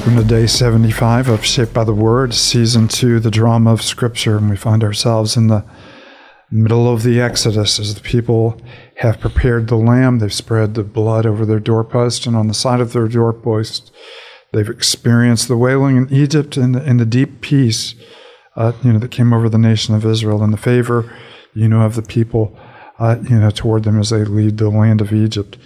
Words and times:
Welcome 0.00 0.16
to 0.16 0.24
day 0.24 0.46
75 0.46 1.28
of 1.28 1.44
Shaped 1.44 1.74
by 1.74 1.84
the 1.84 1.92
Word, 1.92 2.32
season 2.32 2.88
two, 2.88 3.20
the 3.20 3.30
drama 3.30 3.70
of 3.70 3.82
Scripture. 3.82 4.38
And 4.38 4.48
we 4.48 4.56
find 4.56 4.82
ourselves 4.82 5.36
in 5.36 5.48
the 5.48 5.62
middle 6.50 6.90
of 6.90 7.02
the 7.02 7.20
Exodus 7.20 7.78
as 7.78 7.94
the 7.94 8.00
people 8.00 8.58
have 8.96 9.20
prepared 9.20 9.68
the 9.68 9.76
lamb. 9.76 10.18
They've 10.18 10.32
spread 10.32 10.72
the 10.72 10.84
blood 10.84 11.26
over 11.26 11.44
their 11.44 11.60
doorpost, 11.60 12.24
and 12.24 12.34
on 12.34 12.48
the 12.48 12.54
side 12.54 12.80
of 12.80 12.94
their 12.94 13.08
doorpost, 13.08 13.92
they've 14.54 14.70
experienced 14.70 15.48
the 15.48 15.58
wailing 15.58 15.98
in 15.98 16.10
Egypt 16.10 16.56
and 16.56 16.74
the, 16.74 16.82
and 16.82 16.98
the 16.98 17.04
deep 17.04 17.42
peace 17.42 17.94
uh, 18.56 18.72
you 18.82 18.94
know, 18.94 18.98
that 19.00 19.10
came 19.10 19.34
over 19.34 19.50
the 19.50 19.58
nation 19.58 19.94
of 19.94 20.06
Israel 20.06 20.42
and 20.42 20.54
the 20.54 20.56
favor, 20.56 21.14
you 21.52 21.68
know, 21.68 21.82
of 21.82 21.94
the 21.94 22.02
people, 22.02 22.58
uh, 22.98 23.16
you 23.28 23.38
know, 23.38 23.50
toward 23.50 23.84
them 23.84 24.00
as 24.00 24.08
they 24.08 24.24
leave 24.24 24.56
the 24.56 24.70
land 24.70 25.02
of 25.02 25.12
Egypt. 25.12 25.58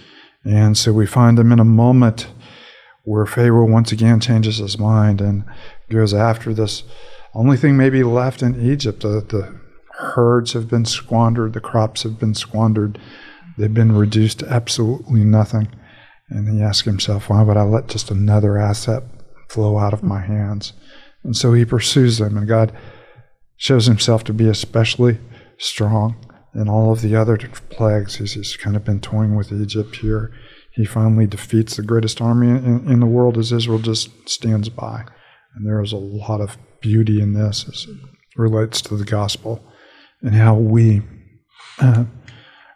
And 0.43 0.77
so 0.77 0.91
we 0.91 1.05
find 1.05 1.37
them 1.37 1.53
in 1.53 1.59
a 1.59 1.65
moment 1.65 2.27
where 3.05 3.25
Pharaoh 3.25 3.65
once 3.65 3.91
again 3.91 4.19
changes 4.19 4.57
his 4.57 4.77
mind 4.77 5.21
and 5.21 5.45
goes 5.89 6.13
after 6.13 6.53
this 6.53 6.83
only 7.33 7.55
thing 7.55 7.77
maybe 7.77 8.03
left 8.03 8.41
in 8.41 8.59
Egypt. 8.59 9.01
The, 9.01 9.21
the 9.21 9.59
herds 9.99 10.53
have 10.53 10.67
been 10.67 10.85
squandered, 10.85 11.53
the 11.53 11.61
crops 11.61 12.03
have 12.03 12.19
been 12.19 12.33
squandered, 12.33 12.99
they've 13.57 13.73
been 13.73 13.91
reduced 13.91 14.39
to 14.39 14.49
absolutely 14.49 15.23
nothing. 15.23 15.69
And 16.29 16.49
he 16.49 16.63
asks 16.63 16.85
himself, 16.85 17.29
why 17.29 17.43
would 17.43 17.57
I 17.57 17.63
let 17.63 17.87
just 17.87 18.09
another 18.09 18.57
asset 18.57 19.03
flow 19.49 19.77
out 19.77 19.93
of 19.93 20.01
my 20.01 20.21
hands? 20.21 20.73
And 21.23 21.37
so 21.37 21.53
he 21.53 21.65
pursues 21.65 22.17
them, 22.17 22.37
and 22.37 22.47
God 22.47 22.71
shows 23.57 23.85
himself 23.85 24.23
to 24.25 24.33
be 24.33 24.49
especially 24.49 25.19
strong 25.57 26.15
in 26.55 26.67
all 26.67 26.91
of 26.91 27.01
the 27.01 27.15
other 27.15 27.37
plagues. 27.69 28.15
He's, 28.15 28.33
he's 28.33 28.57
kind 28.57 28.75
of 28.75 28.83
been 28.83 29.01
toying 29.01 29.35
with 29.35 29.51
Egypt 29.51 29.97
here 29.97 30.31
he 30.75 30.85
finally 30.85 31.25
defeats 31.25 31.77
the 31.77 31.83
greatest 31.83 32.21
army 32.21 32.49
in, 32.49 32.91
in, 32.91 32.99
the 32.99 33.05
world 33.05 33.37
as 33.37 33.51
Israel 33.51 33.79
just 33.79 34.09
stands 34.27 34.67
by. 34.67 35.05
And 35.55 35.65
there 35.65 35.81
is 35.81 35.93
a 35.93 35.97
lot 35.97 36.41
of 36.41 36.57
beauty 36.81 37.21
in 37.21 37.33
this 37.33 37.65
as 37.67 37.87
it 37.87 37.97
relates 38.35 38.81
to 38.81 38.97
the 38.97 39.05
gospel 39.05 39.65
and 40.21 40.35
how 40.35 40.55
we 40.55 41.01
uh, 41.79 42.03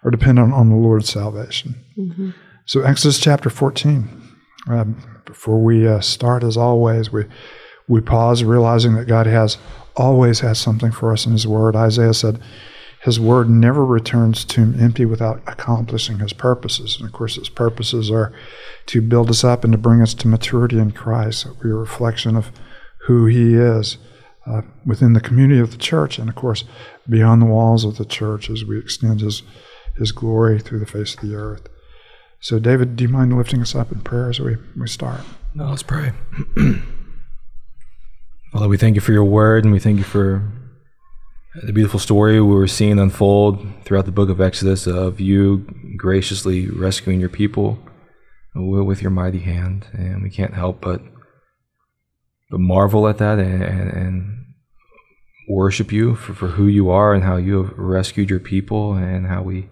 are 0.04 0.12
dependent 0.12 0.54
on 0.54 0.70
the 0.70 0.76
Lord's 0.76 1.10
salvation. 1.10 1.76
Mm-hmm. 1.98 2.30
So, 2.66 2.82
Exodus 2.82 3.20
chapter 3.20 3.50
14. 3.50 4.08
Uh, 4.70 4.86
before 5.26 5.62
we 5.62 5.88
uh, 5.88 6.00
start, 6.00 6.44
as 6.44 6.56
always, 6.58 7.12
we, 7.12 7.26
we 7.88 8.02
pause 8.02 8.44
realizing 8.44 8.96
that 8.96 9.08
God 9.08 9.26
has 9.26 9.58
always 9.96 10.40
has 10.40 10.60
something 10.60 10.92
for 10.92 11.12
us 11.12 11.26
in 11.26 11.34
His 11.34 11.48
Word. 11.48 11.76
Isaiah 11.76 12.14
said, 12.14 12.40
his 13.02 13.20
word 13.20 13.50
never 13.50 13.86
returns 13.86 14.44
to 14.46 14.62
him 14.62 14.80
empty 14.80 15.06
without 15.06 15.42
accomplishing 15.48 16.20
his 16.20 16.34
purposes. 16.34 16.98
And 16.98 17.08
of 17.08 17.14
course, 17.14 17.36
his 17.36 17.48
purposes 17.48 18.12
are 18.12 18.34
to 18.88 19.02
build 19.02 19.30
us 19.30 19.44
up 19.44 19.64
and 19.64 19.72
to 19.72 19.78
bring 19.78 20.02
us 20.02 20.14
to 20.16 20.28
maturity 20.28 20.78
in 20.78 20.92
Christ. 20.92 21.42
So 21.42 21.56
we're 21.64 21.76
a 21.76 21.80
reflection 21.80 22.36
of 22.36 22.52
who 23.08 23.26
he 23.26 23.56
is 23.56 23.98
uh, 24.46 24.62
within 24.86 25.14
the 25.14 25.22
community 25.22 25.62
of 25.62 25.72
the 25.72 25.78
church, 25.78 26.20
and 26.20 26.28
of 26.28 26.36
course, 26.36 26.66
beyond 27.08 27.42
the 27.42 27.46
walls 27.46 27.86
of 27.86 27.98
the 27.98 28.06
church 28.06 28.50
as 28.50 28.66
we 28.66 28.78
extend 28.78 29.22
his, 29.22 29.44
his 29.98 30.12
glory 30.12 30.60
through 30.60 30.80
the 30.80 30.86
face 30.86 31.14
of 31.16 31.22
the 31.22 31.36
earth. 31.36 31.68
So, 32.42 32.60
David, 32.60 32.96
do 32.96 33.04
you 33.04 33.10
mind 33.10 33.36
lifting 33.36 33.62
us 33.62 33.76
up 33.76 33.92
in 33.92 34.02
prayer 34.02 34.30
as 34.30 34.40
we, 34.40 34.58
we 34.78 34.88
start? 34.88 35.22
No, 35.54 35.70
let's 35.70 35.84
pray. 35.84 36.12
Father, 38.52 38.68
we 38.68 38.78
thank 38.78 38.96
you 38.96 39.02
for 39.02 39.12
your 39.12 39.24
word, 39.26 39.64
and 39.64 39.74
we 39.74 39.80
thank 39.80 39.98
you 39.98 40.04
for 40.04 40.52
the 41.64 41.74
beautiful 41.74 42.00
story 42.00 42.40
we 42.40 42.54
were 42.54 42.68
seeing 42.68 43.00
unfold 43.00 43.66
throughout 43.84 44.06
the 44.06 44.12
book 44.12 44.30
of 44.30 44.40
Exodus 44.40 44.88
of 44.88 45.20
you 45.20 45.68
graciously 45.98 46.70
rescuing 46.70 47.20
your 47.20 47.30
people 47.30 47.80
with 48.56 49.02
your 49.02 49.12
mighty 49.12 49.40
hand, 49.40 49.88
and 49.94 50.24
we 50.24 50.30
can't 50.30 50.54
help 50.54 50.82
but 50.82 51.02
but 52.50 52.60
marvel 52.60 53.08
at 53.08 53.20
that 53.20 53.38
and, 53.40 53.92
and, 53.92 54.36
worship 55.52 55.92
you 55.92 56.14
for, 56.14 56.36
for 56.36 56.48
who 56.50 56.68
you 56.68 56.92
are 56.92 57.12
and 57.12 57.24
how 57.24 57.36
you 57.36 57.64
have 57.64 57.76
rescued 57.76 58.30
your 58.30 58.40
people 58.40 58.94
and 58.94 59.26
how 59.26 59.42
we 59.42 59.68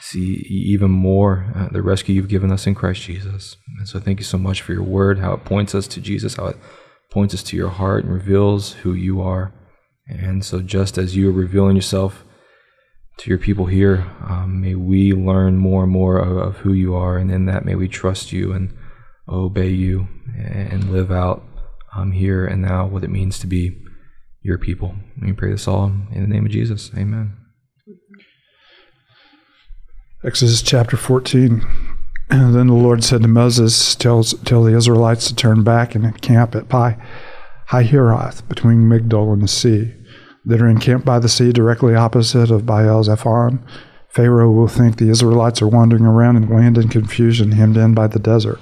see 0.00 0.42
even 0.48 0.90
more 0.90 1.52
uh, 1.54 1.68
the 1.68 1.82
rescue 1.82 2.14
you've 2.14 2.28
given 2.28 2.50
us 2.50 2.66
in 2.66 2.74
Christ 2.74 3.02
Jesus. 3.02 3.58
And 3.78 3.86
so 3.86 4.00
thank 4.00 4.18
you 4.18 4.24
so 4.24 4.38
much 4.38 4.62
for 4.62 4.72
your 4.72 4.82
word, 4.82 5.18
how 5.18 5.34
it 5.34 5.44
points 5.44 5.74
us 5.74 5.86
to 5.88 6.00
Jesus, 6.00 6.36
how 6.36 6.46
it 6.46 6.56
points 7.10 7.34
us 7.34 7.42
to 7.42 7.58
your 7.58 7.68
heart 7.68 8.04
and 8.04 8.14
reveals 8.14 8.72
who 8.72 8.94
you 8.94 9.20
are. 9.20 9.52
And 10.08 10.44
so, 10.44 10.60
just 10.60 10.98
as 10.98 11.16
you 11.16 11.28
are 11.28 11.32
revealing 11.32 11.76
yourself 11.76 12.24
to 13.18 13.30
your 13.30 13.38
people 13.38 13.66
here, 13.66 14.06
um, 14.28 14.60
may 14.60 14.74
we 14.74 15.12
learn 15.12 15.56
more 15.56 15.82
and 15.82 15.92
more 15.92 16.18
of, 16.18 16.36
of, 16.36 16.56
who 16.58 16.72
you 16.72 16.94
are, 16.94 17.16
and 17.16 17.30
in 17.30 17.46
that, 17.46 17.64
may 17.64 17.74
we 17.74 17.88
trust 17.88 18.32
you 18.32 18.52
and 18.52 18.76
obey 19.28 19.68
you 19.68 20.06
and 20.36 20.92
live 20.92 21.10
out 21.10 21.42
um, 21.94 22.12
here 22.12 22.46
and 22.46 22.62
now 22.62 22.86
what 22.86 23.02
it 23.02 23.10
means 23.10 23.38
to 23.40 23.46
be 23.46 23.76
your 24.42 24.58
people. 24.58 24.94
We 25.20 25.32
pray 25.32 25.50
this 25.50 25.66
all 25.66 25.86
in 26.12 26.22
the 26.22 26.28
name 26.28 26.46
of 26.46 26.52
Jesus. 26.52 26.90
Amen. 26.96 27.36
Exodus 30.24 30.62
chapter 30.62 30.96
14. 30.96 31.66
And 32.30 32.54
then 32.54 32.68
the 32.68 32.74
Lord 32.74 33.02
said 33.02 33.22
to 33.22 33.28
Moses, 33.28 33.94
tell, 33.96 34.22
tell 34.22 34.62
the 34.62 34.76
Israelites 34.76 35.26
to 35.28 35.34
turn 35.34 35.64
back 35.64 35.94
and 35.94 36.04
encamp 36.04 36.54
at 36.54 36.68
Pi 36.68 36.96
Hahiroth, 37.70 38.48
between 38.48 38.88
Migdol 38.88 39.32
and 39.32 39.42
the 39.42 39.48
sea, 39.48 39.94
that 40.44 40.60
are 40.60 40.68
encamped 40.68 41.04
by 41.04 41.18
the 41.18 41.28
sea 41.28 41.52
directly 41.52 41.94
opposite 41.94 42.50
of 42.50 42.66
Baal 42.66 43.02
Zephon. 43.02 43.64
Pharaoh 44.08 44.52
will 44.52 44.68
think 44.68 44.96
the 44.96 45.10
Israelites 45.10 45.60
are 45.60 45.68
wandering 45.68 46.06
around 46.06 46.36
in 46.36 46.48
land 46.48 46.78
in 46.78 46.88
confusion, 46.88 47.52
hemmed 47.52 47.76
in 47.76 47.94
by 47.94 48.06
the 48.06 48.18
desert. 48.18 48.60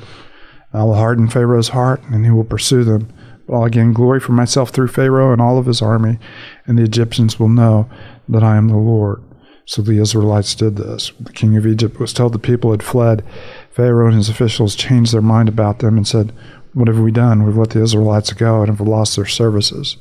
I 0.72 0.82
will 0.82 0.94
harden 0.94 1.28
Pharaoh's 1.28 1.68
heart, 1.68 2.02
and 2.10 2.24
he 2.24 2.30
will 2.30 2.44
pursue 2.44 2.82
them. 2.82 3.12
But 3.46 3.54
I'll 3.54 3.68
gain 3.68 3.92
glory 3.92 4.20
for 4.20 4.32
myself 4.32 4.70
through 4.70 4.88
Pharaoh 4.88 5.32
and 5.32 5.40
all 5.40 5.58
of 5.58 5.66
his 5.66 5.82
army, 5.82 6.18
and 6.66 6.78
the 6.78 6.82
Egyptians 6.82 7.38
will 7.38 7.50
know 7.50 7.88
that 8.28 8.42
I 8.42 8.56
am 8.56 8.68
the 8.68 8.76
Lord. 8.76 9.22
So 9.66 9.80
the 9.82 9.98
Israelites 9.98 10.54
did 10.54 10.76
this. 10.76 11.12
The 11.20 11.32
king 11.32 11.56
of 11.56 11.66
Egypt 11.66 12.00
was 12.00 12.12
told 12.12 12.32
the 12.32 12.38
people 12.38 12.70
had 12.70 12.82
fled. 12.82 13.24
Pharaoh 13.70 14.08
and 14.08 14.16
his 14.16 14.28
officials 14.28 14.74
changed 14.74 15.12
their 15.12 15.22
mind 15.22 15.48
about 15.48 15.78
them 15.78 15.96
and 15.96 16.06
said, 16.06 16.32
what 16.74 16.88
have 16.88 16.98
we 16.98 17.12
done? 17.12 17.44
We've 17.44 17.56
let 17.56 17.70
the 17.70 17.82
Israelites 17.82 18.32
go 18.32 18.60
and 18.60 18.68
have 18.68 18.86
lost 18.86 19.16
their 19.16 19.26
services. 19.26 19.96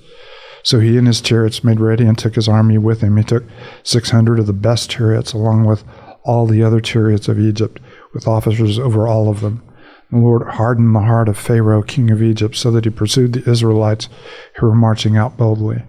So 0.64 0.80
he 0.80 0.98
and 0.98 1.08
his 1.08 1.22
chariots 1.22 1.64
made 1.64 1.80
ready 1.80 2.06
and 2.06 2.18
took 2.18 2.36
his 2.36 2.48
army 2.48 2.78
with 2.78 3.02
him. 3.02 3.18
He 3.18 3.24
took 3.24 3.44
600 3.84 4.40
of 4.40 4.48
the 4.48 4.54
best 4.54 4.90
chariots, 4.90 5.34
along 5.34 5.66
with 5.66 5.84
all 6.24 6.48
the 6.48 6.64
other 6.64 6.80
chariots 6.80 7.28
of 7.28 7.40
Egypt, 7.40 7.80
with 8.14 8.28
officers 8.28 8.80
over 8.80 9.08
all 9.08 9.30
of 9.30 9.42
them. 9.42 9.62
The 10.10 10.20
Lord 10.20 10.48
hardened 10.48 10.96
the 10.96 11.02
heart 11.02 11.28
of 11.28 11.38
Pharaoh, 11.38 11.84
king 11.84 12.10
of 12.12 12.22
Egypt, 12.22 12.56
so 12.56 12.72
that 12.72 12.86
he 12.86 12.92
pursued 12.92 13.34
the 13.34 13.50
Israelites 13.50 14.10
who 14.56 14.68
were 14.68 14.76
marching 14.76 15.18
out 15.18 15.38
boldly. 15.38 15.84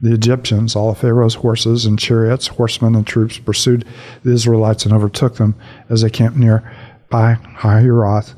The 0.00 0.14
Egyptians, 0.14 0.76
all 0.76 0.90
of 0.90 0.98
Pharaoh's 0.98 1.36
horses 1.36 1.84
and 1.84 1.98
chariots, 1.98 2.46
horsemen 2.46 2.94
and 2.94 3.06
troops, 3.06 3.38
pursued 3.38 3.84
the 4.22 4.32
Israelites 4.32 4.84
and 4.84 4.94
overtook 4.94 5.36
them 5.36 5.56
as 5.88 6.02
they 6.02 6.10
camped 6.10 6.38
near 6.38 6.62
Pi 7.10 7.36
Hahiroth 7.58 8.34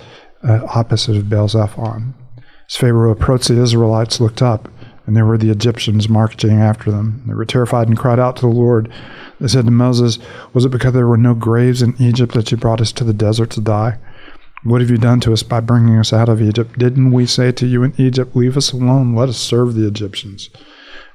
uh, 0.46 0.60
opposite 0.74 1.16
of 1.16 1.28
Baal 1.28 1.48
Zephon. 1.48 2.14
As 2.68 2.76
Pharaoh 2.76 3.10
approached, 3.10 3.48
the 3.48 3.62
Israelites 3.62 4.20
looked 4.20 4.42
up, 4.42 4.68
and 5.06 5.16
there 5.16 5.26
were 5.26 5.38
the 5.38 5.50
Egyptians 5.50 6.08
marching 6.08 6.60
after 6.60 6.90
them. 6.90 7.22
They 7.26 7.34
were 7.34 7.44
terrified 7.44 7.88
and 7.88 7.98
cried 7.98 8.18
out 8.18 8.36
to 8.36 8.42
the 8.42 8.48
Lord. 8.48 8.90
They 9.40 9.48
said 9.48 9.64
to 9.64 9.70
Moses, 9.70 10.18
Was 10.52 10.64
it 10.64 10.70
because 10.70 10.92
there 10.92 11.06
were 11.06 11.16
no 11.16 11.34
graves 11.34 11.82
in 11.82 12.00
Egypt 12.00 12.34
that 12.34 12.50
you 12.50 12.56
brought 12.56 12.80
us 12.80 12.92
to 12.92 13.04
the 13.04 13.12
desert 13.12 13.50
to 13.50 13.60
die? 13.60 13.98
What 14.64 14.80
have 14.80 14.90
you 14.90 14.98
done 14.98 15.18
to 15.20 15.32
us 15.32 15.42
by 15.42 15.58
bringing 15.60 15.98
us 15.98 16.12
out 16.12 16.28
of 16.28 16.40
Egypt? 16.40 16.78
Didn't 16.78 17.10
we 17.10 17.26
say 17.26 17.50
to 17.50 17.66
you 17.66 17.82
in 17.82 17.94
Egypt, 17.98 18.36
Leave 18.36 18.56
us 18.56 18.72
alone, 18.72 19.14
let 19.14 19.28
us 19.28 19.38
serve 19.38 19.74
the 19.74 19.86
Egyptians? 19.88 20.50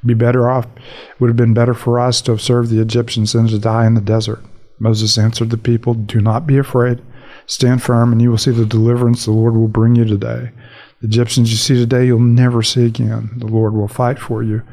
Be 0.06 0.14
better 0.14 0.50
off, 0.50 0.66
it 0.66 1.20
would 1.20 1.30
have 1.30 1.38
been 1.38 1.54
better 1.54 1.74
for 1.74 2.00
us 2.00 2.22
to 2.24 2.32
have 2.32 2.42
served 2.42 2.70
the 2.70 2.82
Egyptians 2.82 3.34
than 3.34 3.48
to 3.48 3.58
die 3.58 3.88
in 3.88 3.94
the 3.94 4.02
desert. 4.02 4.44
Moses 4.80 5.18
answered 5.18 5.50
the 5.50 5.58
people, 5.58 5.94
Do 5.94 6.22
not 6.22 6.46
be 6.46 6.58
afraid. 6.58 7.02
Stand 7.48 7.82
firm, 7.82 8.12
and 8.12 8.22
you 8.22 8.30
will 8.30 8.38
see 8.38 8.52
the 8.52 8.66
deliverance 8.66 9.24
the 9.24 9.32
Lord 9.32 9.56
will 9.56 9.70
bring 9.70 9.96
you 9.96 10.04
today. 10.04 10.52
The 11.00 11.08
Egyptians 11.08 11.50
you 11.50 11.58
see 11.58 11.76
today, 11.76 12.06
you'll 12.06 12.20
never 12.20 12.62
see 12.62 12.86
again. 12.86 13.32
The 13.38 13.48
Lord 13.48 13.74
will 13.74 13.88
fight 13.88 14.20
for 14.20 14.44
you. 14.44 14.64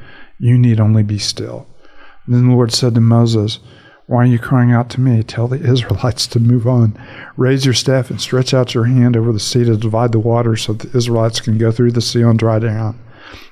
You 0.40 0.58
need 0.58 0.80
only 0.80 1.04
be 1.04 1.18
still. 1.18 1.68
And 2.26 2.34
then 2.34 2.48
the 2.48 2.54
Lord 2.54 2.72
said 2.72 2.94
to 2.96 3.00
Moses, 3.00 3.60
Why 4.06 4.22
are 4.22 4.26
you 4.26 4.40
crying 4.40 4.72
out 4.72 4.90
to 4.90 5.00
me? 5.00 5.22
Tell 5.22 5.46
the 5.46 5.64
Israelites 5.64 6.26
to 6.26 6.40
move 6.40 6.66
on. 6.66 6.98
Raise 7.36 7.64
your 7.64 7.74
staff 7.74 8.10
and 8.10 8.20
stretch 8.20 8.52
out 8.52 8.74
your 8.74 8.84
hand 8.84 9.16
over 9.16 9.32
the 9.32 9.38
sea 9.38 9.64
to 9.64 9.76
divide 9.76 10.10
the 10.10 10.18
water 10.18 10.56
so 10.56 10.72
the 10.72 10.96
Israelites 10.96 11.40
can 11.40 11.58
go 11.58 11.70
through 11.70 11.92
the 11.92 12.00
sea 12.00 12.24
on 12.24 12.36
dry 12.36 12.58
ground. 12.58 12.98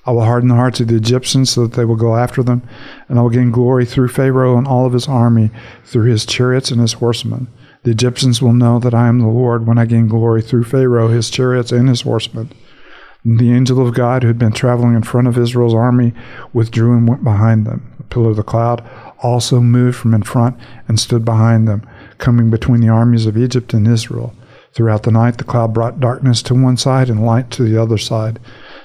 I 0.04 0.10
will 0.10 0.24
harden 0.24 0.48
the 0.48 0.56
hearts 0.56 0.80
of 0.80 0.88
the 0.88 0.96
Egyptians 0.96 1.50
so 1.50 1.66
that 1.66 1.76
they 1.76 1.84
will 1.84 1.96
go 1.96 2.16
after 2.16 2.42
them, 2.42 2.62
and 3.08 3.20
I 3.20 3.22
will 3.22 3.30
gain 3.30 3.52
glory 3.52 3.86
through 3.86 4.08
Pharaoh 4.08 4.58
and 4.58 4.66
all 4.66 4.84
of 4.84 4.92
his 4.92 5.06
army, 5.06 5.50
through 5.84 6.10
his 6.10 6.26
chariots 6.26 6.72
and 6.72 6.80
his 6.80 6.94
horsemen. 6.94 7.46
The 7.84 7.90
Egyptians 7.90 8.40
will 8.40 8.52
know 8.52 8.78
that 8.78 8.94
I 8.94 9.08
am 9.08 9.18
the 9.18 9.26
Lord 9.26 9.66
when 9.66 9.76
I 9.76 9.86
gain 9.86 10.06
glory 10.06 10.40
through 10.40 10.64
Pharaoh, 10.64 11.08
his 11.08 11.30
chariots, 11.30 11.72
and 11.72 11.88
his 11.88 12.02
horsemen. 12.02 12.50
And 13.24 13.40
the 13.40 13.52
angel 13.52 13.84
of 13.84 13.94
God, 13.94 14.22
who 14.22 14.28
had 14.28 14.38
been 14.38 14.52
traveling 14.52 14.94
in 14.94 15.02
front 15.02 15.26
of 15.26 15.36
Israel's 15.36 15.74
army, 15.74 16.12
withdrew 16.52 16.96
and 16.96 17.08
went 17.08 17.24
behind 17.24 17.66
them. 17.66 17.92
The 17.98 18.04
pillar 18.04 18.30
of 18.30 18.36
the 18.36 18.44
cloud 18.44 18.88
also 19.20 19.60
moved 19.60 19.96
from 19.96 20.14
in 20.14 20.22
front 20.22 20.56
and 20.86 20.98
stood 20.98 21.24
behind 21.24 21.66
them, 21.66 21.88
coming 22.18 22.50
between 22.50 22.80
the 22.80 22.88
armies 22.88 23.26
of 23.26 23.36
Egypt 23.36 23.74
and 23.74 23.88
Israel. 23.88 24.32
Throughout 24.72 25.02
the 25.02 25.10
night, 25.10 25.38
the 25.38 25.44
cloud 25.44 25.74
brought 25.74 26.00
darkness 26.00 26.40
to 26.42 26.54
one 26.54 26.76
side 26.76 27.10
and 27.10 27.26
light 27.26 27.50
to 27.52 27.64
the 27.64 27.80
other 27.80 27.98
side, 27.98 28.38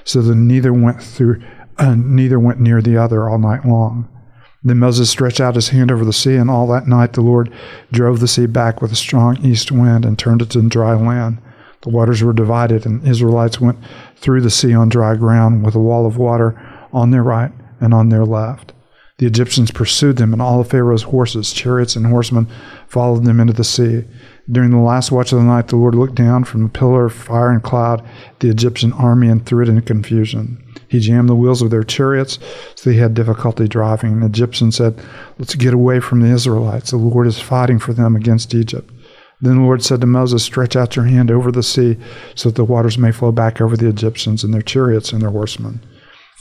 so 0.04 0.20
that 0.22 0.34
neither 0.34 0.72
went 0.72 1.02
through, 1.02 1.40
uh, 1.78 1.94
neither 1.94 2.38
went 2.38 2.60
near 2.60 2.82
the 2.82 2.96
other 2.96 3.28
all 3.28 3.38
night 3.38 3.64
long. 3.64 4.08
Then 4.62 4.78
Moses 4.78 5.08
stretched 5.08 5.40
out 5.40 5.54
his 5.54 5.68
hand 5.68 5.92
over 5.92 6.04
the 6.04 6.12
sea, 6.12 6.34
and 6.34 6.50
all 6.50 6.66
that 6.68 6.88
night 6.88 7.12
the 7.12 7.20
Lord 7.20 7.52
drove 7.92 8.20
the 8.20 8.28
sea 8.28 8.46
back 8.46 8.82
with 8.82 8.90
a 8.90 8.96
strong 8.96 9.38
east 9.44 9.70
wind 9.70 10.04
and 10.04 10.18
turned 10.18 10.42
it 10.42 10.50
to 10.50 10.62
dry 10.62 10.94
land. 10.94 11.38
The 11.82 11.90
waters 11.90 12.22
were 12.22 12.32
divided, 12.32 12.84
and 12.84 13.06
Israelites 13.06 13.60
went 13.60 13.78
through 14.16 14.40
the 14.40 14.50
sea 14.50 14.74
on 14.74 14.88
dry 14.88 15.14
ground 15.14 15.64
with 15.64 15.76
a 15.76 15.80
wall 15.80 16.06
of 16.06 16.16
water 16.16 16.60
on 16.92 17.10
their 17.10 17.22
right 17.22 17.52
and 17.80 17.94
on 17.94 18.08
their 18.08 18.24
left. 18.24 18.72
The 19.18 19.26
Egyptians 19.26 19.70
pursued 19.70 20.16
them, 20.16 20.32
and 20.32 20.42
all 20.42 20.60
of 20.60 20.70
Pharaoh's 20.70 21.04
horses, 21.04 21.52
chariots, 21.52 21.96
and 21.96 22.06
horsemen 22.06 22.48
followed 22.88 23.24
them 23.24 23.40
into 23.40 23.52
the 23.52 23.64
sea. 23.64 24.04
During 24.50 24.70
the 24.70 24.78
last 24.78 25.12
watch 25.12 25.32
of 25.32 25.38
the 25.38 25.44
night, 25.44 25.68
the 25.68 25.76
Lord 25.76 25.94
looked 25.94 26.14
down 26.14 26.44
from 26.44 26.64
a 26.64 26.68
pillar 26.68 27.06
of 27.06 27.12
fire 27.12 27.50
and 27.50 27.62
cloud 27.62 28.04
the 28.38 28.48
Egyptian 28.48 28.92
army 28.92 29.28
and 29.28 29.44
threw 29.44 29.62
it 29.62 29.68
into 29.68 29.82
confusion. 29.82 30.64
He 30.88 31.00
jammed 31.00 31.28
the 31.28 31.34
wheels 31.34 31.62
of 31.62 31.70
their 31.70 31.84
chariots, 31.84 32.38
so 32.74 32.90
they 32.90 32.96
had 32.96 33.14
difficulty 33.14 33.68
driving. 33.68 34.12
And 34.12 34.22
the 34.22 34.26
Egyptians 34.26 34.76
said, 34.76 34.98
Let's 35.38 35.54
get 35.54 35.74
away 35.74 36.00
from 36.00 36.20
the 36.20 36.30
Israelites. 36.30 36.90
The 36.90 36.96
Lord 36.96 37.26
is 37.26 37.40
fighting 37.40 37.78
for 37.78 37.92
them 37.92 38.16
against 38.16 38.54
Egypt. 38.54 38.90
Then 39.40 39.56
the 39.56 39.62
Lord 39.62 39.84
said 39.84 40.00
to 40.00 40.06
Moses, 40.06 40.42
Stretch 40.42 40.74
out 40.74 40.96
your 40.96 41.04
hand 41.04 41.30
over 41.30 41.52
the 41.52 41.62
sea, 41.62 41.96
so 42.34 42.48
that 42.48 42.56
the 42.56 42.64
waters 42.64 42.98
may 42.98 43.12
flow 43.12 43.30
back 43.30 43.60
over 43.60 43.76
the 43.76 43.88
Egyptians 43.88 44.42
and 44.42 44.52
their 44.52 44.62
chariots 44.62 45.12
and 45.12 45.22
their 45.22 45.30
horsemen. 45.30 45.80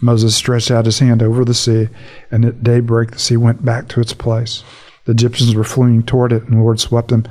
Moses 0.02 0.36
stretched 0.36 0.72
out 0.72 0.86
his 0.86 1.00
hand 1.00 1.24
over 1.24 1.44
the 1.44 1.54
sea, 1.54 1.90
and 2.32 2.46
at 2.46 2.64
daybreak 2.64 3.12
the 3.12 3.20
sea 3.20 3.38
went 3.38 3.66
back 3.66 3.88
to 3.90 4.00
its 4.00 4.14
place. 4.14 4.64
The 5.08 5.14
Egyptians 5.14 5.56
were 5.56 5.64
fleeing 5.64 6.04
toward 6.04 6.34
it, 6.34 6.44
and 6.44 6.58
the 6.58 6.62
Lord 6.62 6.82
swept 6.82 7.08
them 7.08 7.24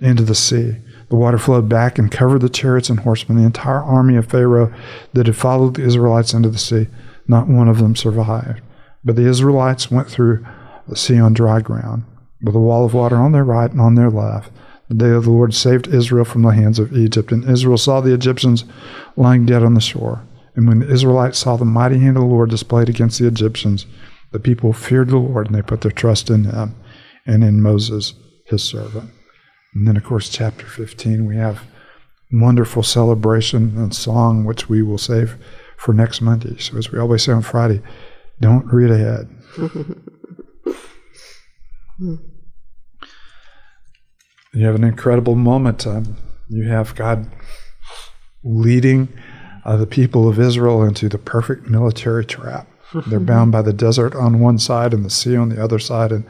into 0.00 0.22
the 0.22 0.36
sea. 0.36 0.76
The 1.08 1.16
water 1.16 1.36
flowed 1.36 1.68
back 1.68 1.98
and 1.98 2.10
covered 2.10 2.42
the 2.42 2.48
chariots 2.48 2.88
and 2.88 3.00
horsemen. 3.00 3.38
The 3.38 3.44
entire 3.44 3.82
army 3.82 4.14
of 4.14 4.26
Pharaoh 4.26 4.72
that 5.14 5.26
had 5.26 5.34
followed 5.34 5.74
the 5.74 5.82
Israelites 5.82 6.32
into 6.32 6.48
the 6.48 6.58
sea, 6.58 6.86
not 7.26 7.48
one 7.48 7.66
of 7.66 7.78
them 7.78 7.96
survived. 7.96 8.60
But 9.04 9.16
the 9.16 9.26
Israelites 9.26 9.90
went 9.90 10.08
through 10.08 10.46
the 10.86 10.94
sea 10.94 11.18
on 11.18 11.34
dry 11.34 11.60
ground, 11.60 12.04
with 12.40 12.54
a 12.54 12.60
wall 12.60 12.84
of 12.84 12.94
water 12.94 13.16
on 13.16 13.32
their 13.32 13.42
right 13.42 13.70
and 13.70 13.80
on 13.80 13.96
their 13.96 14.10
left. 14.10 14.52
The 14.88 14.94
day 14.94 15.10
of 15.10 15.24
the 15.24 15.32
Lord 15.32 15.54
saved 15.54 15.88
Israel 15.88 16.24
from 16.24 16.42
the 16.42 16.50
hands 16.50 16.78
of 16.78 16.96
Egypt, 16.96 17.32
and 17.32 17.50
Israel 17.50 17.78
saw 17.78 18.00
the 18.00 18.14
Egyptians 18.14 18.64
lying 19.16 19.44
dead 19.44 19.64
on 19.64 19.74
the 19.74 19.80
shore. 19.80 20.22
And 20.54 20.68
when 20.68 20.78
the 20.78 20.88
Israelites 20.92 21.38
saw 21.38 21.56
the 21.56 21.64
mighty 21.64 21.98
hand 21.98 22.16
of 22.16 22.22
the 22.22 22.28
Lord 22.28 22.50
displayed 22.50 22.88
against 22.88 23.18
the 23.18 23.26
Egyptians, 23.26 23.86
the 24.30 24.38
people 24.38 24.72
feared 24.72 25.08
the 25.08 25.16
Lord, 25.16 25.46
and 25.46 25.54
they 25.56 25.62
put 25.62 25.80
their 25.80 25.90
trust 25.90 26.30
in 26.30 26.44
him 26.44 26.76
and 27.26 27.42
in 27.44 27.62
Moses, 27.62 28.14
his 28.46 28.62
servant. 28.62 29.10
And 29.74 29.88
then, 29.88 29.96
of 29.96 30.04
course, 30.04 30.28
chapter 30.28 30.66
15, 30.66 31.26
we 31.26 31.36
have 31.36 31.62
wonderful 32.32 32.82
celebration 32.82 33.76
and 33.76 33.94
song, 33.94 34.44
which 34.44 34.68
we 34.68 34.82
will 34.82 34.98
save 34.98 35.36
for 35.76 35.92
next 35.92 36.20
Monday. 36.20 36.56
So, 36.58 36.76
as 36.78 36.90
we 36.90 36.98
always 36.98 37.22
say 37.22 37.32
on 37.32 37.42
Friday, 37.42 37.82
don't 38.40 38.66
read 38.66 38.90
ahead. 38.90 39.28
you 44.54 44.66
have 44.66 44.74
an 44.74 44.84
incredible 44.84 45.34
moment. 45.34 45.86
Um, 45.86 46.16
you 46.48 46.68
have 46.68 46.94
God 46.94 47.30
leading 48.42 49.08
uh, 49.64 49.76
the 49.76 49.86
people 49.86 50.28
of 50.28 50.38
Israel 50.38 50.82
into 50.82 51.08
the 51.08 51.18
perfect 51.18 51.68
military 51.68 52.24
trap. 52.24 52.68
They're 53.06 53.20
bound 53.20 53.52
by 53.52 53.62
the 53.62 53.72
desert 53.72 54.14
on 54.14 54.40
one 54.40 54.58
side 54.58 54.92
and 54.92 55.04
the 55.04 55.10
sea 55.10 55.36
on 55.36 55.48
the 55.48 55.62
other 55.62 55.78
side, 55.78 56.12
and 56.12 56.26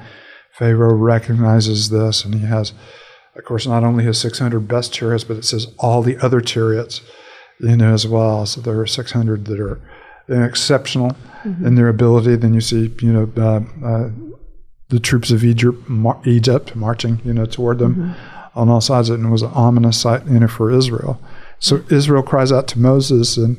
Pharaoh 0.58 0.94
recognizes 0.94 1.90
this, 1.90 2.24
and 2.24 2.34
he 2.34 2.46
has, 2.46 2.72
of 3.34 3.44
course, 3.44 3.66
not 3.66 3.82
only 3.82 4.04
his 4.04 4.20
600 4.20 4.60
best 4.60 4.92
chariots, 4.92 5.24
but 5.24 5.36
it 5.36 5.44
says 5.44 5.66
all 5.78 6.02
the 6.02 6.16
other 6.18 6.40
chariots, 6.40 7.00
you 7.60 7.76
know, 7.76 7.92
as 7.92 8.06
well. 8.06 8.46
So 8.46 8.60
there 8.60 8.78
are 8.80 8.86
600 8.86 9.46
that 9.46 9.60
are 9.60 9.80
exceptional 10.28 11.10
mm-hmm. 11.42 11.66
in 11.66 11.74
their 11.74 11.88
ability. 11.88 12.36
Then 12.36 12.54
you 12.54 12.60
see, 12.60 12.94
you 13.00 13.12
know, 13.12 13.32
uh, 13.36 13.86
uh, 13.86 14.10
the 14.88 15.00
troops 15.00 15.30
of 15.30 15.44
Egypt, 15.44 15.88
mar- 15.88 16.20
Egypt 16.24 16.76
marching, 16.76 17.20
you 17.24 17.32
know, 17.32 17.46
toward 17.46 17.78
them 17.78 17.94
mm-hmm. 17.94 18.58
on 18.58 18.68
all 18.68 18.80
sides, 18.80 19.10
and 19.10 19.26
it 19.26 19.30
was 19.30 19.42
an 19.42 19.50
ominous 19.54 20.00
sight, 20.00 20.24
you 20.26 20.38
know, 20.38 20.48
for 20.48 20.70
Israel. 20.70 21.20
So 21.58 21.82
Israel 21.90 22.22
cries 22.22 22.52
out 22.52 22.68
to 22.68 22.78
Moses, 22.78 23.36
and 23.36 23.58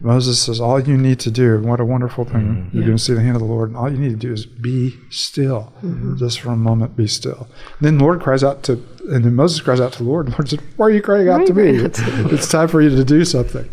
Moses 0.00 0.40
says, 0.40 0.60
All 0.60 0.80
you 0.80 0.96
need 0.96 1.20
to 1.20 1.30
do, 1.30 1.58
what 1.60 1.80
a 1.80 1.84
wonderful 1.84 2.24
thing. 2.24 2.42
Mm-hmm. 2.42 2.76
You're 2.76 2.82
yeah. 2.82 2.86
going 2.88 2.98
to 2.98 3.02
see 3.02 3.14
the 3.14 3.22
hand 3.22 3.36
of 3.36 3.40
the 3.40 3.48
Lord. 3.48 3.70
And 3.70 3.76
all 3.76 3.90
you 3.90 3.98
need 3.98 4.10
to 4.10 4.16
do 4.16 4.32
is 4.32 4.46
be 4.46 4.94
still. 5.10 5.72
Mm-hmm. 5.82 6.16
Just 6.16 6.40
for 6.40 6.50
a 6.50 6.56
moment, 6.56 6.96
be 6.96 7.06
still. 7.06 7.48
And 7.78 7.86
then 7.86 7.98
the 7.98 8.04
Lord 8.04 8.20
cries 8.20 8.44
out 8.44 8.62
to, 8.64 8.72
and 9.08 9.24
then 9.24 9.34
Moses 9.34 9.60
cries 9.60 9.80
out 9.80 9.92
to 9.94 9.98
the 9.98 10.08
Lord. 10.08 10.26
And 10.26 10.34
the 10.34 10.38
Lord 10.38 10.48
says, 10.48 10.60
Why 10.76 10.86
are 10.86 10.90
you 10.90 11.02
crying 11.02 11.28
out 11.28 11.46
to 11.46 11.54
me? 11.54 11.70
it's 12.32 12.48
time 12.48 12.68
for 12.68 12.80
you 12.80 12.90
to 12.90 13.04
do 13.04 13.24
something. 13.24 13.70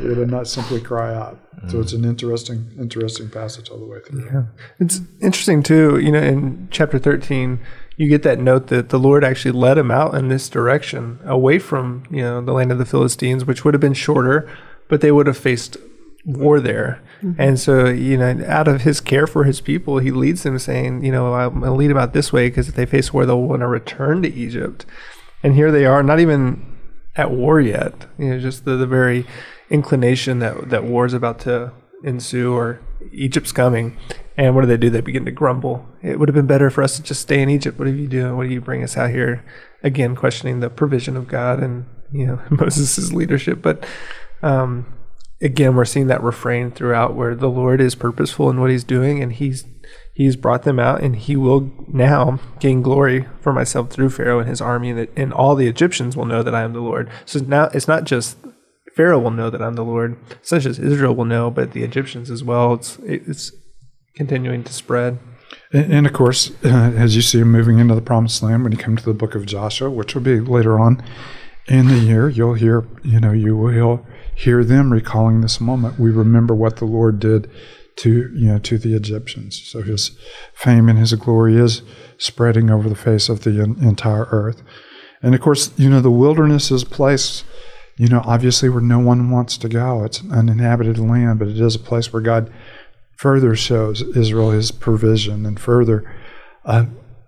You 0.00 0.14
know, 0.14 0.24
not 0.24 0.48
simply 0.48 0.80
cry 0.80 1.14
out. 1.14 1.38
Mm-hmm. 1.56 1.70
So 1.70 1.80
it's 1.80 1.92
an 1.92 2.04
interesting, 2.04 2.70
interesting 2.78 3.28
passage 3.30 3.68
all 3.68 3.78
the 3.78 3.86
way 3.86 3.98
through. 4.00 4.26
Yeah. 4.26 4.44
It's 4.78 5.00
interesting, 5.20 5.62
too. 5.62 5.98
You 5.98 6.12
know, 6.12 6.20
in 6.20 6.68
chapter 6.70 6.98
13, 6.98 7.60
you 7.98 8.08
get 8.08 8.22
that 8.22 8.38
note 8.38 8.68
that 8.68 8.90
the 8.90 8.98
Lord 8.98 9.24
actually 9.24 9.50
led 9.50 9.76
him 9.76 9.90
out 9.90 10.14
in 10.14 10.28
this 10.28 10.48
direction, 10.48 11.18
away 11.24 11.58
from 11.58 12.04
you 12.10 12.22
know 12.22 12.40
the 12.40 12.52
land 12.52 12.70
of 12.70 12.78
the 12.78 12.86
Philistines, 12.86 13.44
which 13.44 13.64
would 13.64 13.74
have 13.74 13.80
been 13.80 13.92
shorter, 13.92 14.48
but 14.88 15.00
they 15.00 15.12
would 15.12 15.26
have 15.26 15.38
faced 15.38 15.76
war 16.24 16.60
there. 16.60 17.02
Mm-hmm. 17.22 17.40
And 17.40 17.58
so, 17.58 17.86
you 17.86 18.16
know, 18.16 18.44
out 18.46 18.68
of 18.68 18.82
his 18.82 19.00
care 19.00 19.26
for 19.26 19.44
his 19.44 19.60
people, 19.60 19.98
he 19.98 20.10
leads 20.10 20.42
them 20.42 20.58
saying, 20.58 21.04
you 21.04 21.12
know, 21.12 21.34
I'm 21.34 21.60
going 21.60 21.64
to 21.64 21.72
lead 21.72 21.90
about 21.90 22.12
this 22.12 22.32
way 22.32 22.48
because 22.48 22.68
if 22.68 22.74
they 22.74 22.86
face 22.86 23.12
war, 23.12 23.24
they'll 23.24 23.40
want 23.40 23.60
to 23.60 23.66
return 23.66 24.22
to 24.22 24.32
Egypt. 24.32 24.84
And 25.42 25.54
here 25.54 25.70
they 25.70 25.86
are, 25.86 26.02
not 26.02 26.20
even 26.20 26.78
at 27.16 27.30
war 27.30 27.60
yet. 27.60 28.06
You 28.18 28.30
know, 28.30 28.38
just 28.38 28.64
the, 28.64 28.76
the 28.76 28.86
very 28.86 29.26
inclination 29.70 30.38
that 30.38 30.70
that 30.70 30.84
war 30.84 31.06
is 31.06 31.14
about 31.14 31.40
to 31.40 31.72
ensue 32.04 32.54
or 32.54 32.80
Egypt's 33.12 33.52
coming. 33.52 33.96
And 34.36 34.54
what 34.54 34.62
do 34.62 34.66
they 34.68 34.76
do? 34.76 34.90
They 34.90 35.00
begin 35.00 35.24
to 35.24 35.30
grumble. 35.30 35.86
It 36.02 36.18
would 36.18 36.28
have 36.28 36.34
been 36.34 36.46
better 36.46 36.70
for 36.70 36.82
us 36.82 36.96
to 36.96 37.02
just 37.02 37.22
stay 37.22 37.42
in 37.42 37.50
Egypt. 37.50 37.78
What 37.78 37.88
are 37.88 37.94
you 37.94 38.06
doing? 38.06 38.36
What 38.36 38.46
do 38.46 38.52
you 38.52 38.60
bring 38.60 38.82
us 38.82 38.96
out 38.96 39.10
here? 39.10 39.44
Again, 39.82 40.14
questioning 40.14 40.60
the 40.60 40.70
provision 40.70 41.16
of 41.16 41.28
God 41.28 41.60
and 41.60 41.86
you 42.12 42.26
know 42.26 42.40
Moses' 42.50 43.12
leadership. 43.12 43.62
But 43.62 43.84
um, 44.42 44.86
again, 45.40 45.76
we're 45.76 45.84
seeing 45.84 46.06
that 46.08 46.22
refrain 46.22 46.70
throughout, 46.70 47.14
where 47.14 47.34
the 47.34 47.50
Lord 47.50 47.80
is 47.80 47.94
purposeful 47.94 48.50
in 48.50 48.60
what 48.60 48.70
He's 48.70 48.84
doing, 48.84 49.22
and 49.22 49.32
He's 49.32 49.64
He's 50.14 50.36
brought 50.36 50.64
them 50.64 50.80
out, 50.80 51.00
and 51.00 51.14
He 51.14 51.36
will 51.36 51.70
now 51.86 52.40
gain 52.58 52.82
glory 52.82 53.26
for 53.40 53.52
myself 53.52 53.90
through 53.90 54.10
Pharaoh 54.10 54.40
and 54.40 54.48
his 54.48 54.60
army, 54.60 54.90
and, 54.90 55.08
and 55.16 55.32
all 55.32 55.54
the 55.54 55.68
Egyptians 55.68 56.16
will 56.16 56.24
know 56.24 56.42
that 56.42 56.54
I 56.54 56.62
am 56.62 56.72
the 56.72 56.80
Lord. 56.80 57.08
So 57.24 57.38
now 57.40 57.70
it's 57.72 57.88
not 57.88 58.04
just 58.04 58.36
Pharaoh 58.98 59.20
will 59.20 59.30
know 59.30 59.48
that 59.48 59.62
I'm 59.62 59.74
the 59.74 59.84
Lord, 59.84 60.16
such 60.42 60.66
as 60.66 60.80
Israel 60.80 61.14
will 61.14 61.24
know, 61.24 61.50
but 61.50 61.70
the 61.70 61.84
Egyptians 61.84 62.32
as 62.32 62.42
well. 62.42 62.74
It's 62.74 62.98
it's 63.04 63.52
continuing 64.16 64.64
to 64.64 64.72
spread. 64.72 65.20
And, 65.72 65.92
and 65.92 66.06
of 66.06 66.12
course, 66.12 66.50
uh, 66.64 66.92
as 66.96 67.14
you 67.14 67.22
see 67.22 67.44
moving 67.44 67.78
into 67.78 67.94
the 67.94 68.00
Promised 68.00 68.42
Land, 68.42 68.64
when 68.64 68.72
you 68.72 68.78
come 68.78 68.96
to 68.96 69.04
the 69.04 69.14
Book 69.14 69.36
of 69.36 69.46
Joshua, 69.46 69.88
which 69.88 70.14
will 70.16 70.22
be 70.22 70.40
later 70.40 70.80
on 70.80 71.00
in 71.68 71.88
the 71.88 71.98
year, 71.98 72.28
you'll 72.28 72.54
hear 72.54 72.84
you 73.02 73.20
know 73.20 73.32
you 73.32 73.56
will 73.56 74.06
hear 74.34 74.64
them 74.64 74.92
recalling 74.92 75.40
this 75.40 75.60
moment. 75.60 75.98
We 75.98 76.10
remember 76.10 76.54
what 76.54 76.76
the 76.76 76.84
Lord 76.84 77.20
did 77.20 77.50
to 77.96 78.30
you 78.34 78.46
know 78.46 78.58
to 78.58 78.78
the 78.78 78.94
Egyptians. 78.94 79.62
So 79.62 79.82
His 79.82 80.16
fame 80.54 80.88
and 80.88 80.98
His 80.98 81.12
glory 81.14 81.56
is 81.56 81.82
spreading 82.16 82.70
over 82.70 82.88
the 82.88 82.94
face 82.94 83.28
of 83.28 83.42
the 83.42 83.62
entire 83.62 84.26
earth. 84.30 84.62
And 85.22 85.34
of 85.34 85.40
course, 85.40 85.72
you 85.76 85.90
know 85.90 86.00
the 86.00 86.10
wilderness 86.10 86.70
is 86.70 86.82
a 86.82 86.86
place 86.86 87.44
you 87.98 88.06
know, 88.06 88.22
obviously 88.24 88.68
where 88.68 88.80
no 88.80 89.00
one 89.00 89.30
wants 89.30 89.58
to 89.58 89.68
go. 89.68 90.04
It's 90.04 90.20
an 90.20 90.32
uninhabited 90.32 90.98
land, 90.98 91.40
but 91.40 91.48
it 91.48 91.60
is 91.60 91.74
a 91.74 91.80
place 91.80 92.12
where 92.12 92.22
God 92.22 92.50
further 93.16 93.56
shows 93.56 94.02
Israel 94.16 94.52
his 94.52 94.70
provision 94.70 95.44
and 95.44 95.58
further 95.58 96.08
uh, 96.64 96.86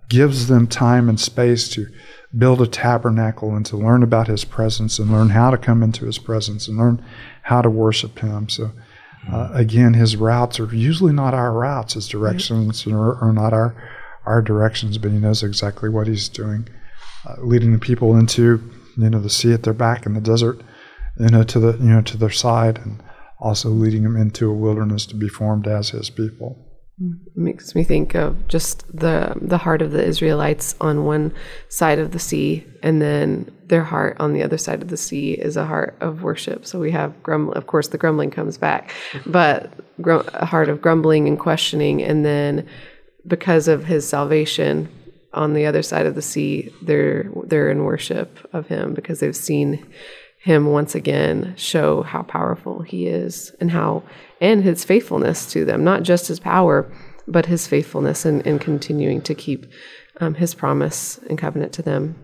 gives 0.09 0.47
them 0.47 0.69
time 0.69 1.09
and 1.09 1.19
space 1.19 1.69
to 1.71 1.89
build 2.37 2.61
a 2.63 2.67
tabernacle 2.67 3.57
and 3.57 3.67
to 3.67 3.77
learn 3.77 4.03
about 4.03 4.29
his 4.29 4.45
presence 4.45 4.99
and 4.99 5.11
learn 5.11 5.31
how 5.31 5.51
to 5.51 5.59
come 5.59 5.83
into 5.83 6.07
his 6.07 6.19
presence 6.19 6.69
and 6.69 6.79
learn 6.79 7.05
how 7.43 7.61
to 7.61 7.71
worship 7.71 8.21
him. 8.21 8.49
So, 8.49 8.71
uh, 9.31 9.51
again, 9.53 9.95
his 9.95 10.17
routes 10.17 10.61
are 10.61 10.73
usually 10.75 11.13
not 11.13 11.35
our 11.35 11.53
routes, 11.53 11.95
his 11.95 12.09
directions 12.09 12.87
are, 12.87 13.17
are, 13.23 13.33
not 13.33 13.53
our, 13.53 13.75
our 14.25 14.41
directions, 14.41 14.97
but 14.97 15.11
he 15.11 15.19
knows 15.19 15.43
exactly 15.43 15.89
what 15.89 16.07
he's 16.07 16.29
doing, 16.29 16.69
uh, 17.29 17.37
leading 17.41 17.73
the 17.73 17.79
people 17.79 18.17
into 18.17 18.71
you 18.97 19.11
know 19.11 19.21
the 19.21 19.31
sea 19.31 19.53
at 19.53 19.63
their 19.63 19.75
back 19.75 20.07
in 20.07 20.15
the 20.15 20.21
desert, 20.21 20.63
you 21.19 21.29
know 21.29 21.43
to 21.43 21.59
the 21.59 21.73
you 21.79 21.91
know 21.91 22.03
to 22.03 22.17
their 22.17 22.31
side, 22.31 22.79
and 22.79 23.03
also 23.39 23.69
leading 23.69 24.03
them 24.03 24.17
into 24.17 24.51
a 24.51 24.55
wilderness 24.55 25.07
to 25.07 25.17
be 25.17 25.29
formed 25.29 25.67
as 25.67 25.91
His 25.91 26.11
people. 26.11 26.70
It 27.01 27.37
makes 27.37 27.75
me 27.75 27.83
think 27.83 28.15
of 28.15 28.47
just 28.49 28.85
the 28.95 29.35
the 29.41 29.57
heart 29.59 29.81
of 29.81 29.93
the 29.93 30.05
Israelites 30.05 30.75
on 30.81 31.05
one 31.05 31.33
side 31.69 31.99
of 31.99 32.13
the 32.13 32.19
sea, 32.19 32.67
and 32.83 33.01
then 33.01 33.51
their 33.67 33.85
heart 33.85 34.19
on 34.21 34.35
the 34.35 34.43
other 34.43 34.59
side 34.59 34.83
of 34.83 34.89
the 34.89 34.97
sea 34.97 35.33
is 35.33 35.57
a 35.57 35.65
heart 35.65 35.97
of 36.01 36.23
worship. 36.23 36.67
So 36.67 36.79
we 36.79 36.91
have 36.91 37.23
grumbling. 37.23 37.57
Of 37.57 37.67
course, 37.67 37.89
the 37.89 37.99
grumbling 37.99 38.31
comes 38.31 38.59
back, 38.59 38.93
but 39.25 39.73
a 40.05 40.45
heart 40.45 40.69
of 40.69 40.83
grumbling 40.83 41.27
and 41.27 41.39
questioning, 41.39 42.03
and 42.03 42.25
then 42.25 42.69
because 43.27 43.67
of 43.67 43.85
His 43.85 44.07
salvation, 44.07 44.89
on 45.33 45.55
the 45.55 45.67
other 45.67 45.83
side 45.83 46.07
of 46.07 46.15
the 46.15 46.23
sea, 46.23 46.71
they're 46.83 47.31
they're 47.45 47.71
in 47.71 47.85
worship 47.85 48.39
of 48.53 48.67
him 48.67 48.95
because 48.95 49.21
they've 49.21 49.37
seen 49.37 49.87
him 50.43 50.67
once 50.67 50.95
again 50.95 51.53
show 51.57 52.03
how 52.03 52.23
powerful 52.23 52.81
he 52.81 53.07
is 53.07 53.55
and 53.61 53.71
how 53.71 54.03
and 54.41 54.65
his 54.65 54.85
faithfulness 54.85 55.51
to 55.53 55.67
them, 55.67 55.85
not 55.85 56.03
just 56.03 56.29
his 56.29 56.41
power, 56.41 56.91
but 57.29 57.45
his 57.45 57.67
faithfulness 57.67 58.25
in, 58.25 58.41
in 58.43 58.59
continuing 58.59 59.21
to 59.21 59.35
keep 59.35 59.67
um, 60.19 60.35
his 60.35 60.55
promise 60.55 61.19
and 61.29 61.39
covenant 61.39 61.75
to 61.75 61.83
them. 61.83 62.17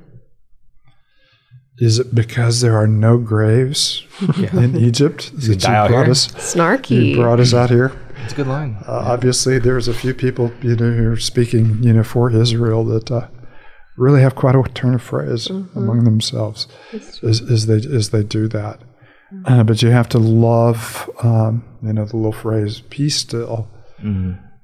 Is 1.79 1.99
it 1.99 2.15
because 2.15 2.63
there 2.63 2.75
are 2.75 2.87
no 2.87 3.19
graves 3.19 4.03
in 4.55 4.77
Egypt 4.77 5.31
that 5.43 5.61
die 5.61 5.83
you 5.83 5.89
brought 5.91 6.05
here? 6.05 6.11
us? 6.11 6.29
Snarky. 6.29 7.11
You 7.11 7.17
brought 7.17 7.39
us 7.39 7.53
out 7.53 7.69
here. 7.69 7.93
It's 8.25 8.33
a 8.33 8.37
good 8.37 8.47
line. 8.47 8.79
Uh, 8.89 8.93
Obviously, 8.93 9.59
there's 9.59 9.89
a 9.89 9.95
few 9.95 10.15
people 10.15 10.51
you 10.63 10.75
know 10.75 10.91
who 10.91 11.13
are 11.13 11.19
speaking 11.19 11.83
you 11.83 11.93
know 11.93 12.03
for 12.03 12.31
Israel 12.31 12.83
that 12.87 13.11
uh, 13.11 13.29
really 13.97 14.21
have 14.21 14.35
quite 14.35 14.55
a 14.55 14.63
turn 14.75 14.95
of 14.95 15.03
phrase 15.03 15.49
among 15.75 16.05
themselves 16.05 16.67
as, 17.23 17.41
as 17.41 17.67
they 17.67 17.77
as 17.97 18.11
they 18.11 18.23
do 18.23 18.49
that. 18.49 18.81
Uh, 19.45 19.65
but 19.65 19.83
you 19.83 19.91
have 19.91 20.09
to 20.09 20.19
love 20.19 21.11
um, 21.23 21.65
you 21.83 21.93
know 21.93 22.05
the 22.05 22.17
little 22.17 22.33
phrase 22.33 22.81
"be 22.81 23.09
still," 23.11 23.69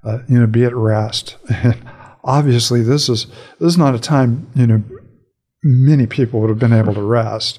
uh, 0.05 0.19
you 0.29 0.39
know, 0.39 0.47
be 0.47 0.65
at 0.65 0.75
rest. 0.75 1.37
And 1.49 1.77
obviously, 2.25 2.83
this 2.83 3.09
is 3.09 3.27
this 3.59 3.73
is 3.73 3.79
not 3.79 3.95
a 3.95 3.99
time 3.99 4.49
you 4.55 4.67
know 4.67 4.83
many 5.65 6.07
people 6.07 6.41
would 6.41 6.51
have 6.51 6.59
been 6.59 6.73
able 6.73 6.95
to 6.95 7.03
rest. 7.03 7.59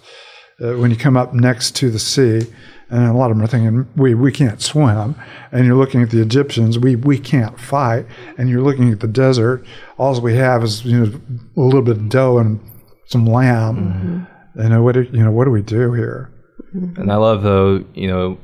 Uh, 0.62 0.78
when 0.78 0.92
you 0.92 0.98
come 0.98 1.18
up 1.18 1.34
next 1.34 1.76
to 1.78 1.90
the 1.90 2.00
sea, 2.00 2.42
and 2.90 3.08
a 3.08 3.14
lot 3.14 3.32
of 3.32 3.38
them 3.38 3.44
are 3.44 3.48
thinking, 3.48 3.88
we, 3.96 4.14
we 4.14 4.32
can't 4.32 4.62
swim. 4.62 5.16
And 5.52 5.66
you're 5.66 5.76
looking 5.76 6.04
at 6.04 6.12
the 6.12 6.22
Egyptians, 6.22 6.78
we, 6.78 6.96
we 6.96 7.18
can't 7.18 7.60
fight. 7.60 8.06
And 8.38 8.50
you're 8.50 8.62
looking 8.62 8.92
at 8.92 9.00
the 9.00 9.08
desert, 9.08 9.66
all 9.98 10.20
we 10.22 10.36
have 10.36 10.64
is 10.64 10.86
you 10.86 11.00
know 11.00 11.22
a 11.58 11.60
little 11.60 11.82
bit 11.82 11.98
of 11.98 12.10
dough 12.10 12.38
and 12.38 12.60
some 13.08 13.26
lamb. 13.26 13.78
Mm-hmm. 13.78 14.60
You 14.60 14.66
uh, 14.66 14.70
know 14.70 14.84
what? 14.84 14.92
Do, 14.94 15.04
you 15.04 15.24
know 15.24 15.32
what 15.32 15.46
do 15.46 15.52
we 15.52 15.64
do 15.64 15.94
here? 15.94 16.32
Mm-hmm. 16.76 17.02
And 17.02 17.12
I 17.12 17.16
love 17.16 17.42
though, 17.42 17.84
you 17.96 18.08
know, 18.08 18.38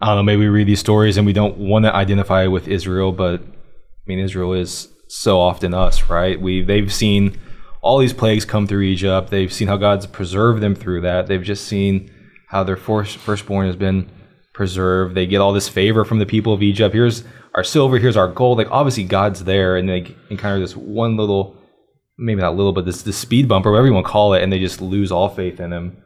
I 0.00 0.06
don't 0.06 0.16
know, 0.16 0.22
maybe 0.24 0.40
we 0.40 0.48
read 0.48 0.66
these 0.66 0.80
stories 0.80 1.16
and 1.16 1.26
we 1.26 1.32
don't 1.32 1.58
want 1.58 1.84
to 1.84 1.94
identify 1.94 2.46
with 2.48 2.66
Israel, 2.66 3.12
but 3.12 3.40
I 3.40 4.04
mean 4.06 4.18
Israel 4.18 4.52
is 4.52 4.88
so 5.08 5.40
often 5.40 5.74
us, 5.74 6.10
right? 6.10 6.40
We 6.40 6.62
they've 6.62 6.92
seen 6.92 7.38
all 7.86 7.98
these 7.98 8.12
plagues 8.12 8.44
come 8.44 8.66
through 8.66 8.82
Egypt. 8.82 9.30
They've 9.30 9.52
seen 9.52 9.68
how 9.68 9.76
God's 9.76 10.06
preserved 10.06 10.60
them 10.62 10.74
through 10.74 11.00
that. 11.02 11.26
They've 11.26 11.42
just 11.42 11.64
seen 11.66 12.10
how 12.48 12.64
their 12.64 12.76
first, 12.76 13.16
firstborn 13.16 13.66
has 13.66 13.76
been 13.76 14.10
preserved. 14.54 15.14
They 15.14 15.26
get 15.26 15.40
all 15.40 15.52
this 15.52 15.68
favor 15.68 16.04
from 16.04 16.18
the 16.18 16.26
people 16.26 16.52
of 16.52 16.62
Egypt. 16.62 16.94
Here's 16.94 17.24
our 17.54 17.64
silver, 17.64 17.98
here's 17.98 18.16
our 18.16 18.28
gold. 18.28 18.58
Like 18.58 18.70
obviously 18.70 19.04
God's 19.04 19.44
there 19.44 19.76
and 19.76 19.88
they 19.88 20.14
encounter 20.30 20.60
this 20.60 20.76
one 20.76 21.16
little 21.16 21.56
maybe 22.18 22.40
not 22.40 22.56
little, 22.56 22.72
but 22.72 22.84
this 22.86 23.02
this 23.02 23.18
speed 23.18 23.46
bump 23.48 23.66
or 23.66 23.70
whatever 23.72 23.86
you 23.88 23.92
want 23.94 24.06
to 24.06 24.12
call 24.12 24.32
it, 24.34 24.42
and 24.42 24.50
they 24.52 24.58
just 24.58 24.80
lose 24.80 25.12
all 25.12 25.28
faith 25.28 25.60
in 25.60 25.72
him. 25.72 26.02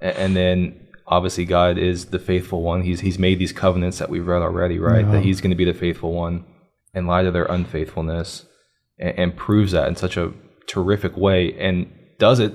A- 0.00 0.18
And 0.20 0.36
then 0.36 0.88
obviously 1.06 1.44
God 1.46 1.78
is 1.78 2.06
the 2.06 2.18
faithful 2.18 2.62
one. 2.62 2.82
He's 2.82 3.00
he's 3.00 3.18
made 3.18 3.38
these 3.38 3.52
covenants 3.52 3.98
that 3.98 4.10
we've 4.10 4.26
read 4.26 4.42
already, 4.42 4.78
right? 4.78 5.04
That 5.12 5.22
he's 5.24 5.40
going 5.40 5.50
to 5.50 5.56
be 5.56 5.64
the 5.64 5.72
faithful 5.74 6.12
one 6.12 6.44
in 6.94 7.06
light 7.06 7.26
of 7.26 7.32
their 7.32 7.46
unfaithfulness, 7.46 8.44
and, 8.98 9.18
and 9.18 9.36
proves 9.36 9.72
that 9.72 9.88
in 9.88 9.96
such 9.96 10.16
a 10.18 10.32
terrific 10.66 11.16
way, 11.16 11.52
and 11.58 11.90
does 12.18 12.40
it 12.40 12.52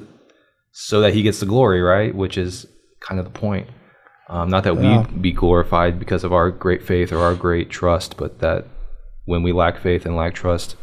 so 0.71 1.01
that 1.01 1.13
he 1.13 1.21
gets 1.23 1.39
the 1.39 1.45
glory, 1.45 1.81
right? 1.81 2.13
Which 2.15 2.37
is 2.37 2.65
kind 3.01 3.19
of 3.19 3.25
the 3.25 3.31
point. 3.39 3.67
Um, 4.29 4.49
not 4.49 4.63
that 4.65 4.75
Yeah. 4.81 5.05
we 5.11 5.17
be 5.19 5.31
glorified 5.31 5.97
because 5.99 6.23
of 6.23 6.31
our 6.31 6.51
great 6.51 6.83
faith 6.83 7.11
or 7.11 7.19
our 7.19 7.33
great 7.35 7.69
trust, 7.69 8.15
but 8.17 8.39
that 8.39 8.67
when 9.25 9.41
we 9.43 9.51
lack 9.51 9.79
faith 9.79 10.05
and 10.05 10.15
lack 10.15 10.33
trust, 10.35 10.75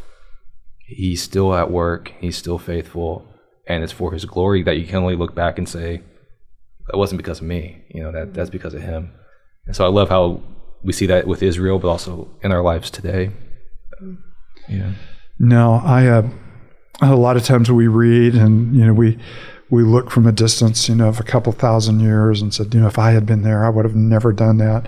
he's 0.87 1.23
still 1.23 1.55
at 1.55 1.71
work, 1.71 2.13
he's 2.21 2.37
still 2.37 2.59
faithful, 2.59 3.27
and 3.67 3.83
it's 3.85 3.93
for 3.93 4.13
his 4.13 4.25
glory 4.25 4.63
that 4.65 4.79
you 4.79 4.87
can 4.87 4.97
only 4.97 5.17
look 5.17 5.35
back 5.35 5.59
and 5.59 5.69
say, 5.69 6.03
that 6.89 6.97
wasn't 6.97 7.19
because 7.19 7.41
of 7.41 7.47
me, 7.47 7.85
you 7.91 8.03
know, 8.03 8.13
that 8.13 8.35
that's 8.35 8.51
because 8.51 8.75
of 8.75 8.83
him. 8.83 9.13
And 9.67 9.75
so 9.75 9.85
I 9.85 9.89
love 9.89 10.09
how 10.09 10.43
we 10.85 10.93
see 10.93 11.07
that 11.07 11.27
with 11.27 11.43
Israel, 11.43 11.79
but 11.79 11.89
also 11.89 12.29
in 12.43 12.53
our 12.53 12.63
lives 12.63 12.91
today. 12.91 13.31
Yeah. 14.69 14.93
No, 15.39 15.75
I 15.85 16.07
uh, 16.07 16.29
a 17.01 17.15
lot 17.15 17.37
of 17.37 17.45
times 17.45 17.71
we 17.71 17.89
read 17.89 18.35
and 18.35 18.75
you 18.75 18.87
know 18.87 18.95
we 18.95 19.19
we 19.69 19.83
look 19.83 20.11
from 20.11 20.27
a 20.27 20.33
distance, 20.33 20.89
you 20.89 20.95
know, 20.95 21.09
of 21.09 21.19
a 21.19 21.25
couple 21.25 21.53
thousand 21.53 22.01
years 22.01 22.41
and 22.41 22.55
said, 22.55 22.73
you 22.73 22.81
know, 22.81 22.87
if 22.87 22.99
I 22.99 23.11
had 23.11 23.27
been 23.27 23.43
there, 23.43 23.65
I 23.65 23.69
would 23.69 23.85
have 23.85 23.97
never 23.97 24.33
done 24.33 24.59
that. 24.59 24.87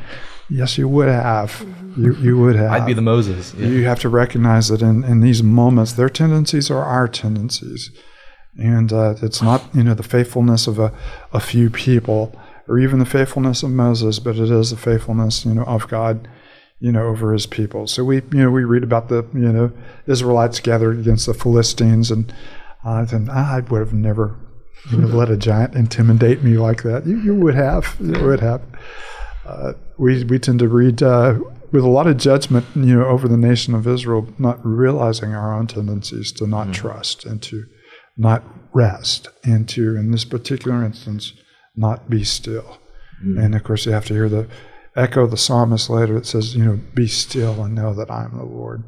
Yes, 0.49 0.79
you 0.79 0.89
would 0.89 1.09
have. 1.09 1.67
You 1.97 2.15
you 2.15 2.39
would 2.39 2.57
have. 2.57 2.71
I'd 2.71 2.87
be 2.87 2.95
the 2.95 3.03
Moses. 3.03 3.55
Yeah. 3.55 3.67
You 3.67 3.85
have 3.85 4.01
to 4.01 4.09
recognize 4.09 4.69
that 4.69 4.83
in, 4.83 5.05
in 5.05 5.21
these 5.21 5.43
moments, 5.43 5.93
their 5.93 6.09
tendencies 6.09 6.71
are 6.71 6.83
our 6.83 7.09
tendencies. 7.09 7.91
And 8.57 8.93
uh, 8.93 9.15
it's 9.23 9.43
not, 9.43 9.63
you 9.75 9.85
know, 9.85 9.95
the 9.95 10.03
faithfulness 10.03 10.67
of 10.67 10.79
a, 10.79 10.93
a 11.33 11.41
few 11.41 11.71
people 11.71 12.35
or 12.67 12.79
even 12.79 12.99
the 12.99 13.07
faithfulness 13.07 13.63
of 13.63 13.71
Moses, 13.71 14.19
but 14.19 14.37
it 14.37 14.51
is 14.51 14.71
the 14.71 14.77
faithfulness, 14.77 15.45
you 15.45 15.55
know, 15.55 15.65
of 15.65 15.89
God, 15.89 16.29
you 16.81 16.93
know, 16.93 17.07
over 17.07 17.33
his 17.33 17.47
people. 17.47 17.87
So 17.87 18.05
we, 18.05 18.17
you 18.17 18.43
know, 18.43 18.51
we 18.51 18.65
read 18.65 18.85
about 18.85 19.09
the, 19.09 19.27
you 19.35 19.53
know, 19.53 19.73
Israelites 20.07 20.61
gathered 20.61 20.99
against 20.99 21.27
the 21.27 21.35
Philistines 21.35 22.11
and 22.11 22.33
uh, 22.85 23.05
I 23.31 23.61
would 23.69 23.81
have 23.81 23.93
never 23.93 24.37
you 24.91 24.99
know, 24.99 25.09
let 25.09 25.31
a 25.31 25.37
giant 25.37 25.75
intimidate 25.75 26.43
me 26.43 26.57
like 26.57 26.83
that. 26.85 27.07
You, 27.07 27.19
you 27.21 27.35
would 27.35 27.55
have. 27.55 27.97
You 28.01 28.25
would 28.25 28.41
have. 28.41 28.63
Uh, 29.45 29.73
we, 29.99 30.25
we 30.25 30.39
tend 30.39 30.61
to 30.61 30.69
read 30.69 31.03
uh, 31.03 31.39
with 31.73 31.83
a 31.83 31.89
lot 31.89 32.07
of 32.07 32.17
judgment, 32.17 32.65
you 32.75 32.99
know, 32.99 33.07
over 33.07 33.29
the 33.29 33.37
nation 33.37 33.75
of 33.75 33.87
Israel, 33.87 34.29
not 34.39 34.65
realizing 34.65 35.35
our 35.35 35.53
own 35.53 35.67
tendencies 35.67 36.33
to 36.33 36.47
not 36.47 36.73
trust 36.73 37.25
and 37.25 37.43
to 37.43 37.65
not 38.17 38.45
rest 38.73 39.29
and 39.45 39.69
to, 39.71 39.97
in 39.97 40.11
this 40.11 40.25
particular 40.25 40.85
instance, 40.85 41.33
not 41.77 42.09
be 42.09 42.25
still. 42.25 42.79
And 43.21 43.55
of 43.55 43.65
course, 43.65 43.85
you 43.85 43.93
have 43.93 44.07
to 44.07 44.15
hear 44.15 44.29
the 44.29 44.47
echo 44.97 45.27
the 45.27 45.37
psalmist 45.37 45.91
later. 45.91 46.17
It 46.17 46.27
says, 46.27 46.55
you 46.55 46.65
know, 46.65 46.81
be 46.95 47.07
still 47.07 47.63
and 47.63 47.75
know 47.75 47.95
that 47.95 48.11
I 48.11 48.25
am 48.25 48.37
the 48.37 48.45
Lord, 48.45 48.85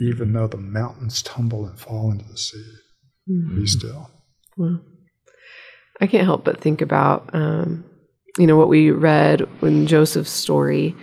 even 0.00 0.32
though 0.32 0.46
the 0.46 0.56
mountains 0.56 1.22
tumble 1.22 1.66
and 1.66 1.78
fall 1.78 2.10
into 2.10 2.24
the 2.24 2.36
sea. 2.36 2.64
Be 3.54 3.66
still. 3.66 4.10
Well, 4.56 4.80
I 6.00 6.06
can't 6.06 6.24
help 6.24 6.44
but 6.44 6.60
think 6.60 6.80
about, 6.80 7.34
um, 7.34 7.84
you 8.38 8.46
know, 8.46 8.56
what 8.56 8.68
we 8.68 8.90
read 8.90 9.46
in 9.62 9.86
Joseph's 9.86 10.30
story 10.30 10.96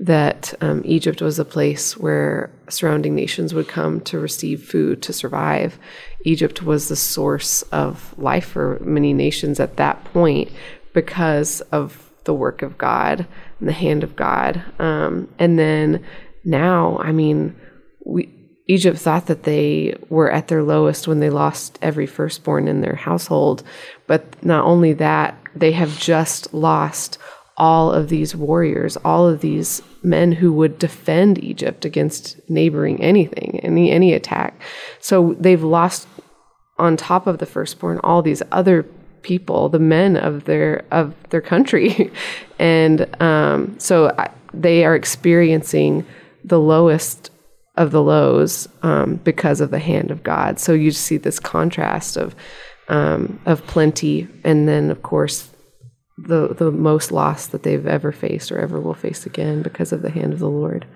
that 0.00 0.52
um, 0.60 0.82
Egypt 0.84 1.22
was 1.22 1.38
a 1.38 1.44
place 1.44 1.96
where 1.96 2.52
surrounding 2.68 3.14
nations 3.14 3.54
would 3.54 3.68
come 3.68 4.00
to 4.02 4.18
receive 4.18 4.62
food 4.62 5.02
to 5.02 5.12
survive. 5.12 5.78
Egypt 6.24 6.62
was 6.62 6.88
the 6.88 6.96
source 6.96 7.62
of 7.62 8.16
life 8.18 8.46
for 8.46 8.78
many 8.80 9.12
nations 9.12 9.60
at 9.60 9.76
that 9.76 10.04
point 10.06 10.50
because 10.92 11.60
of 11.72 12.10
the 12.24 12.34
work 12.34 12.62
of 12.62 12.78
God 12.78 13.26
the 13.60 13.72
hand 13.72 14.02
of 14.02 14.16
God. 14.16 14.62
Um, 14.78 15.28
and 15.38 15.58
then 15.58 16.04
now, 16.44 16.98
I 16.98 17.12
mean, 17.12 17.56
we 18.04 18.30
Egypt 18.66 18.98
thought 18.98 19.26
that 19.26 19.42
they 19.42 19.94
were 20.08 20.30
at 20.30 20.48
their 20.48 20.62
lowest 20.62 21.06
when 21.06 21.20
they 21.20 21.28
lost 21.28 21.78
every 21.82 22.06
firstborn 22.06 22.66
in 22.66 22.80
their 22.80 22.94
household. 22.96 23.62
But 24.06 24.42
not 24.42 24.64
only 24.64 24.94
that, 24.94 25.38
they 25.54 25.72
have 25.72 25.98
just 25.98 26.54
lost 26.54 27.18
all 27.56 27.92
of 27.92 28.08
these 28.08 28.34
warriors, 28.34 28.96
all 29.04 29.28
of 29.28 29.40
these 29.40 29.82
men 30.02 30.32
who 30.32 30.52
would 30.52 30.78
defend 30.78 31.42
Egypt 31.44 31.84
against 31.84 32.40
neighboring 32.48 33.00
anything, 33.02 33.60
any 33.62 33.90
any 33.90 34.12
attack. 34.12 34.60
So 35.00 35.36
they've 35.38 35.62
lost 35.62 36.08
on 36.78 36.96
top 36.96 37.26
of 37.26 37.38
the 37.38 37.46
firstborn 37.46 38.00
all 38.02 38.22
these 38.22 38.42
other 38.50 38.84
people, 39.24 39.68
the 39.68 39.80
men 39.80 40.16
of 40.16 40.44
their 40.44 40.84
of 40.92 41.14
their 41.30 41.40
country, 41.40 42.12
and 42.60 43.20
um, 43.20 43.74
so 43.80 44.14
I, 44.16 44.30
they 44.52 44.84
are 44.84 44.94
experiencing 44.94 46.06
the 46.44 46.60
lowest 46.60 47.30
of 47.76 47.90
the 47.90 48.02
lows 48.02 48.68
um, 48.82 49.16
because 49.16 49.60
of 49.60 49.72
the 49.72 49.80
hand 49.80 50.12
of 50.12 50.22
God. 50.22 50.60
So 50.60 50.72
you 50.72 50.92
see 50.92 51.16
this 51.16 51.40
contrast 51.40 52.16
of 52.16 52.36
um, 52.88 53.40
of 53.46 53.66
plenty, 53.66 54.28
and 54.44 54.68
then 54.68 54.90
of 54.90 55.02
course 55.02 55.50
the 56.16 56.54
the 56.54 56.70
most 56.70 57.10
loss 57.10 57.46
that 57.48 57.64
they've 57.64 57.86
ever 57.86 58.12
faced 58.12 58.52
or 58.52 58.58
ever 58.58 58.80
will 58.80 58.94
face 58.94 59.26
again 59.26 59.62
because 59.62 59.92
of 59.92 60.02
the 60.02 60.10
hand 60.10 60.32
of 60.32 60.38
the 60.38 60.48
Lord. 60.48 60.86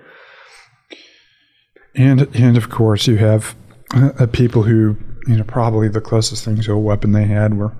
And 1.95 2.33
and 2.35 2.55
of 2.55 2.69
course, 2.69 3.07
you 3.07 3.17
have 3.17 3.55
uh, 3.93 4.27
people 4.31 4.63
who 4.63 4.95
you 5.27 5.35
know 5.35 5.43
probably 5.43 5.89
the 5.89 6.01
closest 6.01 6.45
thing 6.45 6.61
to 6.61 6.73
a 6.73 6.79
weapon 6.79 7.11
they 7.11 7.25
had 7.25 7.57
were 7.57 7.73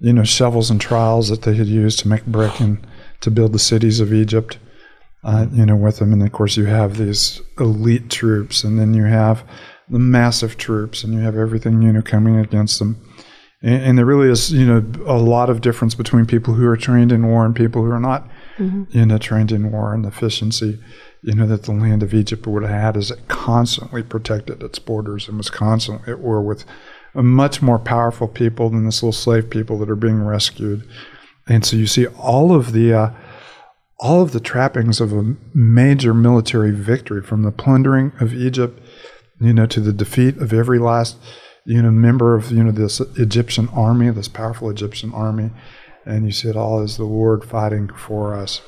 you 0.00 0.12
know 0.12 0.24
shovels 0.24 0.70
and 0.70 0.80
trowels 0.80 1.28
that 1.28 1.42
they 1.42 1.54
had 1.54 1.66
used 1.66 1.98
to 2.00 2.08
make 2.08 2.26
brick 2.26 2.60
and 2.60 2.84
to 3.20 3.30
build 3.30 3.52
the 3.52 3.58
cities 3.58 4.00
of 4.00 4.12
Egypt. 4.12 4.58
Uh, 5.22 5.46
you 5.52 5.66
know, 5.66 5.76
with 5.76 5.98
them, 5.98 6.14
and 6.14 6.22
of 6.22 6.32
course, 6.32 6.56
you 6.56 6.64
have 6.64 6.96
these 6.96 7.42
elite 7.58 8.08
troops, 8.08 8.64
and 8.64 8.78
then 8.78 8.94
you 8.94 9.04
have 9.04 9.44
the 9.90 9.98
massive 9.98 10.56
troops, 10.56 11.04
and 11.04 11.12
you 11.12 11.20
have 11.20 11.36
everything 11.36 11.82
you 11.82 11.92
know 11.92 12.00
coming 12.00 12.36
against 12.38 12.78
them. 12.78 12.96
And, 13.62 13.82
and 13.82 13.98
there 13.98 14.06
really 14.06 14.30
is, 14.30 14.50
you 14.50 14.64
know, 14.64 14.82
a 15.06 15.18
lot 15.18 15.50
of 15.50 15.60
difference 15.60 15.94
between 15.94 16.24
people 16.24 16.54
who 16.54 16.66
are 16.66 16.76
trained 16.76 17.12
in 17.12 17.26
war 17.26 17.44
and 17.44 17.54
people 17.54 17.84
who 17.84 17.90
are 17.90 18.00
not, 18.00 18.26
you 18.90 19.04
know, 19.04 19.18
trained 19.18 19.52
in 19.52 19.70
war 19.70 19.92
and 19.92 20.04
the 20.04 20.08
efficiency, 20.08 20.80
you 21.22 21.34
know, 21.34 21.46
that 21.46 21.64
the 21.64 21.72
land 21.72 22.02
of 22.02 22.14
Egypt 22.14 22.46
would 22.46 22.62
have 22.62 22.72
had 22.72 22.96
is 22.96 23.10
it 23.10 23.28
constantly 23.28 24.02
protected 24.02 24.62
its 24.62 24.78
borders 24.78 25.28
and 25.28 25.36
was 25.36 25.50
constantly 25.50 26.10
at 26.10 26.20
war 26.20 26.40
with 26.40 26.64
a 27.14 27.22
much 27.22 27.60
more 27.60 27.78
powerful 27.78 28.28
people 28.28 28.70
than 28.70 28.84
this 28.84 29.02
little 29.02 29.12
slave 29.12 29.50
people 29.50 29.78
that 29.78 29.90
are 29.90 29.96
being 29.96 30.22
rescued. 30.22 30.86
And 31.48 31.64
so 31.64 31.76
you 31.76 31.86
see 31.86 32.06
all 32.06 32.54
of 32.54 32.72
the 32.72 32.92
uh, 32.92 33.10
all 33.98 34.22
of 34.22 34.32
the 34.32 34.40
trappings 34.40 35.00
of 35.00 35.12
a 35.12 35.34
major 35.52 36.14
military 36.14 36.70
victory, 36.70 37.22
from 37.22 37.42
the 37.42 37.52
plundering 37.52 38.12
of 38.18 38.32
Egypt, 38.32 38.80
you 39.40 39.52
know, 39.52 39.66
to 39.66 39.80
the 39.80 39.92
defeat 39.92 40.38
of 40.38 40.52
every 40.52 40.78
last, 40.78 41.16
you 41.66 41.82
know, 41.82 41.90
member 41.90 42.34
of 42.34 42.50
you 42.50 42.64
know 42.64 42.72
this 42.72 43.00
Egyptian 43.00 43.68
army, 43.74 44.10
this 44.10 44.28
powerful 44.28 44.70
Egyptian 44.70 45.12
army, 45.12 45.50
and 46.06 46.24
you 46.24 46.32
see 46.32 46.48
it 46.48 46.56
all 46.56 46.80
as 46.80 46.96
the 46.96 47.04
Lord 47.04 47.44
fighting 47.44 47.88
for 47.88 48.34
us, 48.34 48.62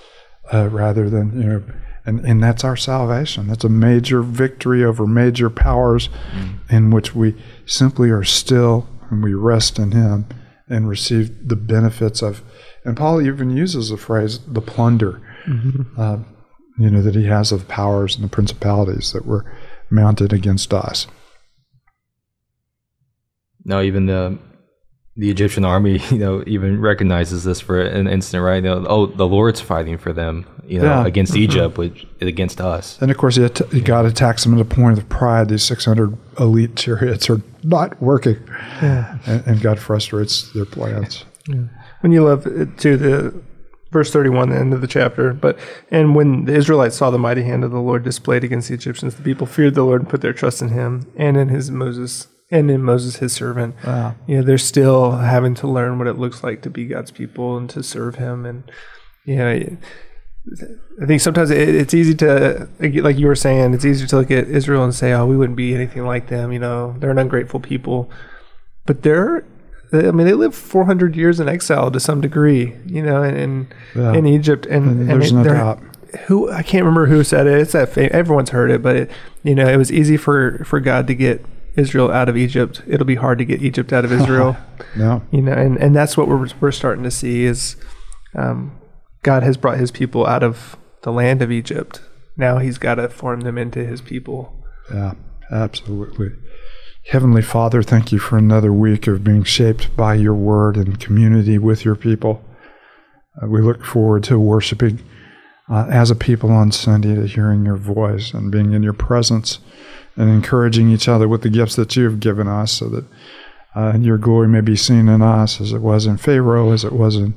uh, 0.53 0.69
rather 0.69 1.09
than 1.09 1.41
you 1.41 1.49
know. 1.49 1.63
And, 2.05 2.21
and 2.25 2.43
that's 2.43 2.65
our 2.65 2.77
salvation. 2.77 3.47
That's 3.47 3.65
a 3.65 3.69
major 3.69 4.23
victory 4.23 4.85
over 4.85 5.07
major 5.07 5.49
powers 5.49 6.09
in 6.69 6.91
which 6.91 7.15
we 7.15 7.37
simply 7.65 8.11
are 8.11 8.25
still 8.25 8.89
and 9.11 9.23
we 9.23 9.35
rest 9.35 9.79
in 9.79 9.93
Him 9.93 10.27
and 10.69 10.89
receive 10.89 11.49
the 11.49 11.57
benefits 11.57 12.23
of. 12.23 12.43
And 12.85 12.97
Paul 12.97 13.23
even 13.23 13.57
uses 13.57 13.91
the 13.91 13.97
phrase 13.97 14.41
"the 14.47 14.61
plunder," 14.61 15.21
uh, 15.97 16.19
you 16.79 16.91
know, 16.91 17.03
that 17.03 17.15
he 17.15 17.27
has 17.27 17.53
of 17.53 17.69
powers 17.69 18.17
and 18.17 18.25
the 18.25 18.29
principalities 18.29 19.13
that 19.13 19.27
were 19.27 19.45
mounted 19.91 20.33
against 20.33 20.73
us. 20.75 21.07
Now, 23.65 23.81
even 23.81 24.07
the 24.07 24.39
the 25.17 25.31
Egyptian 25.31 25.65
army, 25.65 26.01
you 26.11 26.19
know, 26.19 26.43
even 26.47 26.81
recognizes 26.81 27.45
this 27.45 27.61
for 27.61 27.81
an 27.81 28.09
instant, 28.09 28.43
right? 28.43 28.57
You 28.57 28.63
know, 28.63 28.87
oh, 28.89 29.07
the 29.07 29.27
Lord's 29.27 29.61
fighting 29.61 29.99
for 29.99 30.13
them, 30.13 30.47
you 30.67 30.79
know, 30.79 30.85
Yeah. 30.85 31.07
against 31.07 31.33
mm-hmm. 31.33 31.43
Egypt, 31.43 31.77
which 31.79 32.07
against 32.21 32.61
us. 32.61 32.99
And 33.01 33.11
of 33.11 33.17
course, 33.19 33.37
he 33.37 33.45
att- 33.45 33.85
God 33.85 34.07
attacks 34.07 34.45
them 34.45 34.55
at 34.55 34.61
a 34.61 34.65
point 34.65 34.99
of 34.99 35.09
pride. 35.09 35.49
These 35.49 35.65
600 35.65 36.17
elite 36.39 36.77
chariots 36.77 37.29
are 37.29 37.43
not 37.63 38.01
working, 38.03 38.37
and, 38.81 39.43
and 39.47 39.61
God 39.61 39.79
frustrates 39.79 40.51
their 40.53 40.65
plans. 40.65 41.25
when 42.01 42.13
you 42.13 42.25
love 42.25 42.47
it 42.47 42.79
to 42.79 42.97
the 42.97 43.43
verse 43.91 44.11
31 44.11 44.49
the 44.51 44.57
end 44.57 44.73
of 44.73 44.81
the 44.81 44.87
chapter 44.87 45.33
but 45.35 45.59
and 45.91 46.15
when 46.15 46.45
the 46.45 46.55
israelites 46.55 46.97
saw 46.97 47.11
the 47.11 47.19
mighty 47.19 47.43
hand 47.43 47.63
of 47.65 47.71
the 47.73 47.81
lord 47.81 48.05
displayed 48.05 48.45
against 48.45 48.69
the 48.69 48.75
egyptians 48.75 49.17
the 49.17 49.23
people 49.23 49.47
feared 49.47 49.75
the 49.75 49.83
lord 49.83 50.01
and 50.01 50.09
put 50.09 50.21
their 50.21 50.33
trust 50.33 50.63
in 50.63 50.69
him 50.69 51.05
and 51.17 51.37
in 51.37 51.49
his 51.49 51.71
moses 51.71 52.29
and 52.53 52.71
in 52.71 52.81
moses 52.83 53.17
his 53.17 53.33
servant 53.33 53.75
Wow. 53.85 54.15
you 54.29 54.37
know 54.37 54.43
they're 54.43 54.59
still 54.59 55.11
having 55.13 55.55
to 55.57 55.67
learn 55.67 55.99
what 55.99 56.07
it 56.07 56.19
looks 56.19 56.45
like 56.45 56.63
to 56.63 56.71
be 56.71 56.87
god's 56.87 57.11
people 57.11 57.57
and 57.57 57.69
to 57.71 57.83
serve 57.83 58.15
him 58.17 58.47
and 58.47 58.71
you 59.25 59.37
know 59.37 59.77
I 61.01 61.07
think 61.07 61.21
sometimes 61.21 61.53
it, 61.53 61.69
it's 61.69 61.95
easy 61.95 62.15
to, 62.17 62.69
like 62.81 63.17
you 63.17 63.29
were 63.29 63.37
saying, 63.37 63.75
it's 63.75 63.85
easier 63.85 64.09
to 64.09 64.17
look 64.17 64.31
at 64.33 64.49
Israel 64.49 64.83
and 64.83 64.93
say, 64.93 65.13
"Oh, 65.13 65.25
we 65.25 65.37
wouldn't 65.37 65.57
be 65.57 65.73
anything 65.73 66.05
like 66.05 66.27
them." 66.31 66.51
You 66.53 66.59
know, 66.59 66.97
they're 66.99 67.13
an 67.13 67.19
ungrateful 67.21 67.61
people, 67.61 68.11
but 68.85 69.03
they're, 69.03 69.45
I 69.93 70.11
mean, 70.11 70.27
they 70.27 70.33
lived 70.33 70.57
400 70.57 71.15
years 71.15 71.39
in 71.39 71.49
exile 71.49 71.93
to 71.93 72.01
some 72.01 72.21
degree. 72.21 72.75
You 72.87 73.03
know, 73.05 73.23
in 73.23 73.37
in, 73.37 73.69
Yeah. 73.95 74.15
in 74.15 74.27
Egypt, 74.27 74.67
and, 74.67 75.03
and 75.03 75.09
There's 75.09 75.31
they- 75.31 75.37
no 75.37 75.45
doubt. 75.45 75.79
Who 76.27 76.51
I 76.51 76.65
can't 76.65 76.85
remember 76.85 77.07
who 77.07 77.23
said 77.23 77.47
it. 77.47 77.61
It's 77.61 77.73
that 77.73 77.91
fa- 77.91 78.13
everyone's 78.13 78.51
heard 78.51 78.73
it, 78.73 78.83
but 78.83 78.97
it, 78.97 79.11
you 79.45 79.55
know, 79.55 79.69
it 79.69 79.77
was 79.77 79.93
easy 79.93 80.17
for 80.17 80.59
for 80.65 80.81
God 80.81 81.07
to 81.07 81.15
get 81.15 81.45
Israel 81.77 82.11
out 82.11 82.29
of 82.29 82.37
Egypt. 82.37 82.83
It'll 82.87 83.07
be 83.07 83.15
hard 83.17 83.39
to 83.39 83.45
get 83.45 83.63
Egypt 83.63 83.93
out 83.93 84.05
of 84.05 84.13
Israel 84.13 84.57
No. 84.97 85.23
you 85.31 85.41
know 85.43 85.53
and, 85.53 85.77
and 85.79 85.97
that's 85.97 86.17
what 86.17 86.29
we're, 86.29 86.49
we're 86.61 86.71
starting 86.73 87.03
to 87.05 87.11
see 87.11 87.45
is 87.45 87.77
um, 88.35 88.79
god 89.23 89.43
has 89.43 89.57
brought 89.57 89.79
his 89.79 89.91
people 89.91 90.27
out 90.27 90.43
of 90.43 90.77
the 91.03 91.13
land 91.13 91.41
of 91.41 91.51
egypt 91.51 92.03
now 92.37 92.59
he's 92.59 92.77
got 92.79 92.97
to 92.97 93.09
form 93.09 93.41
them 93.41 93.57
into 93.57 93.85
his 93.85 94.01
people 94.03 94.55
Yeah, 94.93 95.15
absolutely. 95.51 96.31
Heavenly 97.11 97.43
Father, 97.43 97.83
thank 97.83 98.13
you 98.13 98.19
for 98.19 98.37
another 98.39 98.73
week 98.73 99.07
of 99.07 99.25
being 99.25 99.43
shaped 99.45 99.97
by 99.97 100.15
your 100.15 100.35
word 100.35 100.77
and 100.77 101.01
community 101.01 101.59
with 101.59 101.85
your 101.85 101.97
people. 101.97 102.45
Uh, 103.43 103.49
we 103.49 103.61
look 103.61 103.85
forward 103.85 104.23
to 104.25 104.39
worshiping 104.39 105.03
uh, 105.73 105.87
as 105.91 106.11
a 106.11 106.15
people 106.15 106.51
on 106.51 106.71
Sunday, 106.71 107.15
to 107.15 107.27
hearing 107.27 107.65
your 107.65 107.77
voice 107.77 108.35
and 108.35 108.53
being 108.53 108.75
in 108.75 108.83
your 108.83 108.93
presence 108.93 109.59
and 110.17 110.29
encouraging 110.29 110.91
each 110.91 111.09
other 111.09 111.27
with 111.27 111.41
the 111.41 111.49
gifts 111.49 111.77
that 111.77 111.97
you 111.97 112.05
have 112.05 112.21
given 112.21 112.47
us 112.47 112.73
so 112.73 112.89
that 112.91 113.05
uh, 113.75 113.97
your 113.99 114.19
glory 114.19 114.49
may 114.49 114.61
be 114.61 114.77
seen 114.77 115.09
in 115.09 115.23
us 115.23 115.63
as 115.63 115.73
it 115.73 115.81
was 115.81 116.05
in 116.05 116.19
Pharaoh, 116.19 116.73
as 116.73 116.85
it 116.85 116.93
was 116.93 117.17
in 117.17 117.35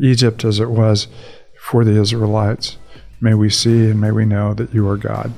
Egypt, 0.00 0.44
as 0.44 0.58
it 0.58 0.70
was 0.70 1.06
for 1.60 1.84
the 1.84 2.00
Israelites. 2.00 2.78
May 3.20 3.34
we 3.34 3.48
see 3.48 3.90
and 3.90 4.00
may 4.00 4.10
we 4.10 4.24
know 4.24 4.54
that 4.54 4.74
you 4.74 4.88
are 4.88 4.96
God. 4.96 5.32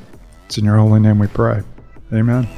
It's 0.46 0.57
in 0.57 0.64
your 0.64 0.79
holy 0.79 1.00
name 1.00 1.18
we 1.18 1.26
pray. 1.26 1.62
Amen. 2.11 2.48